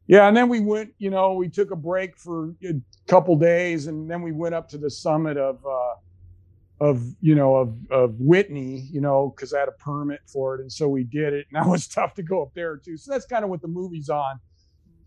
yeah, 0.07 0.29
and 0.29 0.37
then 0.37 0.49
we 0.49 0.61
went. 0.61 0.93
You 0.99 1.11
know, 1.11 1.33
we 1.33 1.49
took 1.49 1.71
a 1.71 1.77
break 1.77 2.17
for 2.19 2.55
a 2.63 2.75
couple 3.09 3.37
days, 3.37 3.87
and 3.87 4.09
then 4.09 4.23
we 4.23 4.33
went 4.33 4.55
up 4.55 4.69
to 4.71 4.79
the 4.79 4.91
summit 4.91 5.37
of. 5.37 5.65
Uh, 5.65 5.95
of 6.79 7.03
you 7.23 7.35
know 7.35 7.57
of 7.57 7.75
of 7.91 8.21
Whitney, 8.21 8.87
you 8.93 9.01
know, 9.01 9.33
because 9.35 9.55
I 9.55 9.61
had 9.61 9.69
a 9.69 9.73
permit 9.73 10.21
for 10.27 10.57
it, 10.57 10.61
and 10.61 10.71
so 10.71 10.89
we 10.89 11.05
did 11.05 11.33
it. 11.33 11.47
And 11.51 11.65
that 11.65 11.71
was 11.71 11.89
tough 11.89 12.15
to 12.15 12.23
go 12.23 12.43
up 12.43 12.53
there 12.55 12.77
too. 12.77 12.99
So 12.99 13.13
that's 13.13 13.25
kind 13.25 13.45
of 13.45 13.51
what 13.51 13.63
the 13.63 13.69
movie's 13.69 14.11
on. 14.11 14.39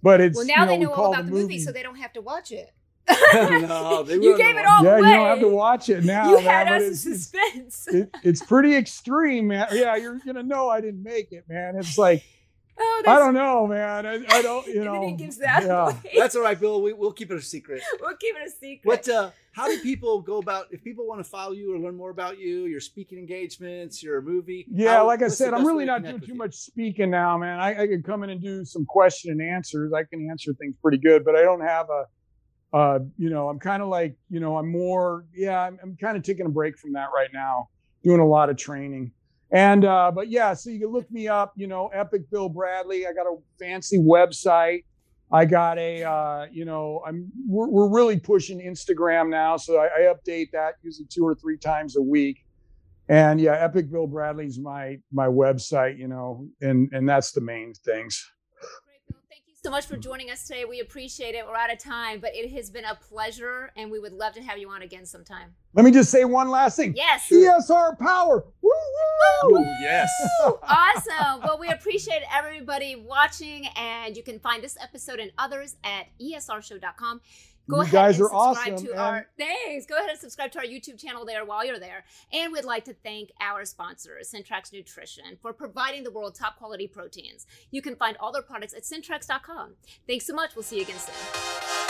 But 0.02 0.22
it's 0.22 0.38
well 0.38 0.46
now 0.46 0.54
you 0.54 0.60
know, 0.62 0.66
they 0.68 0.78
know 0.78 0.92
all 0.94 1.14
about 1.14 1.26
the 1.26 1.32
movie, 1.32 1.42
movie- 1.44 1.60
so 1.60 1.72
they 1.72 1.84
don't 1.84 1.98
have 1.98 2.14
to 2.14 2.22
watch 2.22 2.52
it. 2.52 2.72
No, 3.34 4.04
they 4.04 4.16
you 4.16 4.38
gave 4.38 4.56
it 4.56 4.64
watch 4.64 4.68
all 4.68 4.84
yeah, 4.84 4.98
away. 4.98 5.08
you 5.10 5.14
don't 5.16 5.28
have 5.28 5.40
to 5.40 5.48
watch 5.48 5.90
it 5.90 6.04
now. 6.06 6.30
you 6.30 6.36
man, 6.36 6.44
had 6.44 6.68
us 6.68 6.82
in 6.84 6.90
it's, 6.92 7.06
it's, 7.06 7.24
suspense. 7.24 7.88
it, 7.88 8.16
it's 8.24 8.44
pretty 8.44 8.76
extreme, 8.76 9.48
man. 9.48 9.68
Yeah, 9.72 9.96
you're 9.96 10.20
gonna 10.26 10.44
know 10.44 10.70
I 10.70 10.80
didn't 10.82 11.04
make 11.04 11.32
it, 11.32 11.46
man. 11.50 11.76
It's 11.76 11.98
like 11.98 12.24
oh, 12.80 13.04
I 13.08 13.20
don't 13.20 13.34
know, 13.34 13.68
man. 13.68 14.06
I, 14.06 14.26
I 14.30 14.42
don't, 14.42 14.68
you 14.68 14.76
and 14.76 14.86
know. 14.86 14.94
then 14.94 15.04
he 15.04 15.12
gives 15.14 15.38
that 15.38 15.64
yeah. 15.64 15.86
away. 15.90 15.96
That's 16.18 16.36
all 16.36 16.42
right, 16.44 16.60
Bill. 16.60 16.82
We, 16.82 16.94
we'll 16.94 17.12
keep 17.12 17.32
it 17.32 17.38
a 17.38 17.42
secret. 17.42 17.82
we'll 18.00 18.16
keep 18.18 18.36
it 18.36 18.48
a 18.48 18.50
secret. 18.50 18.82
What? 18.84 19.10
Uh, 19.10 19.32
how 19.52 19.68
do 19.68 19.80
people 19.82 20.22
go 20.22 20.38
about 20.38 20.68
if 20.72 20.84
people 20.84 21.08
want 21.08 21.24
to 21.24 21.30
follow 21.30 21.52
you 21.52 21.74
or 21.74 21.80
learn 21.80 21.96
more 21.96 22.12
about 22.12 22.40
you, 22.40 22.66
your 22.66 22.80
speaking 22.80 23.18
engagements, 23.18 24.02
your 24.02 24.22
movie? 24.22 24.66
Yeah, 24.72 24.98
how- 24.98 25.08
like 25.08 25.22
I 25.22 25.28
said, 25.28 25.54
I'm 25.54 25.66
really 25.66 25.86
not 25.86 26.04
doing 26.04 26.20
too 26.20 26.28
you? 26.28 26.36
much 26.36 26.56
speaking 26.56 27.10
now, 27.10 27.38
man. 27.38 27.60
I, 27.60 27.84
I 27.84 27.88
could 27.88 28.06
come 28.06 28.24
in 28.24 28.30
and 28.30 28.42
do 28.42 28.64
some 28.64 28.86
question 28.86 29.32
and 29.32 29.42
answers. 29.42 29.92
I 29.94 30.04
can 30.04 30.30
answer 30.30 30.54
things 30.54 30.76
pretty 30.82 31.00
good, 31.00 31.26
but 31.26 31.36
I 31.36 31.42
don't 31.42 31.62
have 31.62 31.88
a, 31.90 32.06
uh, 32.72 33.00
you 33.18 33.30
know, 33.30 33.50
I'm 33.50 33.60
kind 33.60 33.82
of 33.82 33.90
like, 33.90 34.16
you 34.30 34.40
know, 34.40 34.58
I'm 34.58 34.72
more, 34.72 35.26
yeah, 35.36 35.60
I'm, 35.60 35.80
I'm 35.82 35.98
kind 35.98 36.16
of 36.16 36.24
taking 36.24 36.46
a 36.46 36.50
break 36.50 36.78
from 36.78 36.94
that 36.94 37.08
right 37.14 37.30
now, 37.34 37.68
doing 38.04 38.20
a 38.20 38.28
lot 38.28 38.50
of 38.50 38.58
training. 38.58 39.12
And, 39.52 39.84
uh, 39.84 40.12
but 40.14 40.30
yeah, 40.30 40.54
so 40.54 40.70
you 40.70 40.80
can 40.80 40.90
look 40.90 41.10
me 41.12 41.28
up, 41.28 41.54
you 41.56 41.68
know, 41.68 41.88
Epic 41.88 42.30
Bill 42.30 42.50
Bradley. 42.50 43.08
I 43.08 43.14
got 43.14 43.26
a 43.26 43.36
fancy 43.58 43.98
website. 43.98 44.84
I 45.32 45.46
got 45.46 45.78
a, 45.78 46.04
uh, 46.04 46.46
you 46.52 46.66
know, 46.66 47.04
I'm, 47.06 47.32
we're, 47.48 47.68
we're 47.68 47.90
really 47.90 48.20
pushing 48.20 48.60
Instagram 48.60 49.30
now. 49.30 49.58
So 49.58 49.80
I, 49.80 49.86
I 49.86 50.14
update 50.14 50.52
that 50.52 50.76
usually 50.84 51.08
two 51.08 51.24
or 51.24 51.36
three 51.36 51.58
times 51.58 51.98
a 51.98 52.02
week 52.02 52.46
and 53.10 53.42
yeah 53.42 53.54
epic 53.54 53.92
bill 53.92 54.08
bradley's 54.08 54.60
my 54.60 54.98
my 55.12 55.28
website 55.28 55.98
you 55.98 56.08
know 56.08 56.48
and 56.62 56.90
and 56.94 57.10
that's 57.10 57.32
the 57.32 57.42
main 57.42 57.74
things 57.74 58.32
Great, 58.86 59.02
Bill. 59.10 59.22
Thank 59.30 59.44
you 59.48 59.49
so 59.64 59.70
much 59.70 59.88
for 59.88 59.96
hmm. 59.96 60.02
joining 60.02 60.30
us 60.30 60.48
today. 60.48 60.64
We 60.66 60.80
appreciate 60.80 61.36
it. 61.36 61.46
We're 61.46 61.56
out 61.56 61.72
of 61.72 61.80
time, 61.80 62.20
but 62.20 62.32
it 62.34 62.50
has 62.52 62.70
been 62.70 62.86
a 62.86 62.96
pleasure, 62.96 63.72
and 63.76 63.92
we 63.92 64.00
would 64.00 64.14
love 64.14 64.34
to 64.36 64.42
have 64.42 64.58
you 64.58 64.70
on 64.70 64.82
again 64.82 65.06
sometime. 65.06 65.54
let 65.74 65.84
me 65.84 65.92
just 65.92 66.10
say 66.10 66.26
one 66.26 66.50
last 66.50 66.78
thing 66.78 66.94
Yes. 66.96 67.28
csr 67.30 67.98
power 68.00 68.46
woo 68.62 68.72
woo 69.44 69.58
Ooh, 69.58 69.66
yes. 69.82 70.10
awesome. 70.64 71.42
Well, 71.44 71.58
we 71.60 71.68
appreciate 71.70 72.22
everybody 72.34 72.96
watching, 72.96 73.68
and 73.76 74.16
you 74.16 74.24
can 74.24 74.40
find 74.40 74.64
this 74.64 74.78
episode 74.82 75.20
and 75.20 75.32
others 75.38 75.76
at 75.84 76.08
esrshow.com. 76.22 77.22
Go 77.70 77.78
You 77.78 77.82
ahead 77.84 77.94
guys 77.94 78.16
and 78.20 78.26
are 78.26 78.30
subscribe 78.30 78.74
awesome, 78.74 78.88
to 78.88 78.98
our 78.98 79.28
thanks. 79.38 79.86
Go 79.86 79.96
ahead 79.96 80.10
and 80.10 80.20
subscribe 80.20 80.52
to 80.54 80.60
our 80.60 80.66
YouTube 80.66 81.00
channel 81.00 81.24
there 81.24 81.46
while 81.46 81.64
you're 81.64 81.80
there. 81.80 82.04
And 82.34 82.52
we'd 82.52 82.66
like 82.66 82.84
to 82.86 82.94
thank 82.94 83.30
our 83.40 83.64
sponsors, 83.64 84.34
Centrax 84.34 84.74
Nutrition, 84.74 85.38
for 85.40 85.54
providing 85.54 86.04
the 86.04 86.12
world 86.12 86.34
top 86.34 86.58
quality 86.58 86.88
proteins. 86.88 87.46
You 87.70 87.84
can 87.84 87.96
find 87.96 88.18
all 88.20 88.32
their 88.32 88.42
products 88.42 88.74
at 88.74 88.84
centrax.com. 88.84 89.76
Thanks 90.08 90.26
so 90.26 90.34
much. 90.34 90.56
We'll 90.56 90.64
see 90.64 90.78
you 90.78 90.82
again 90.82 90.98
soon. 90.98 91.89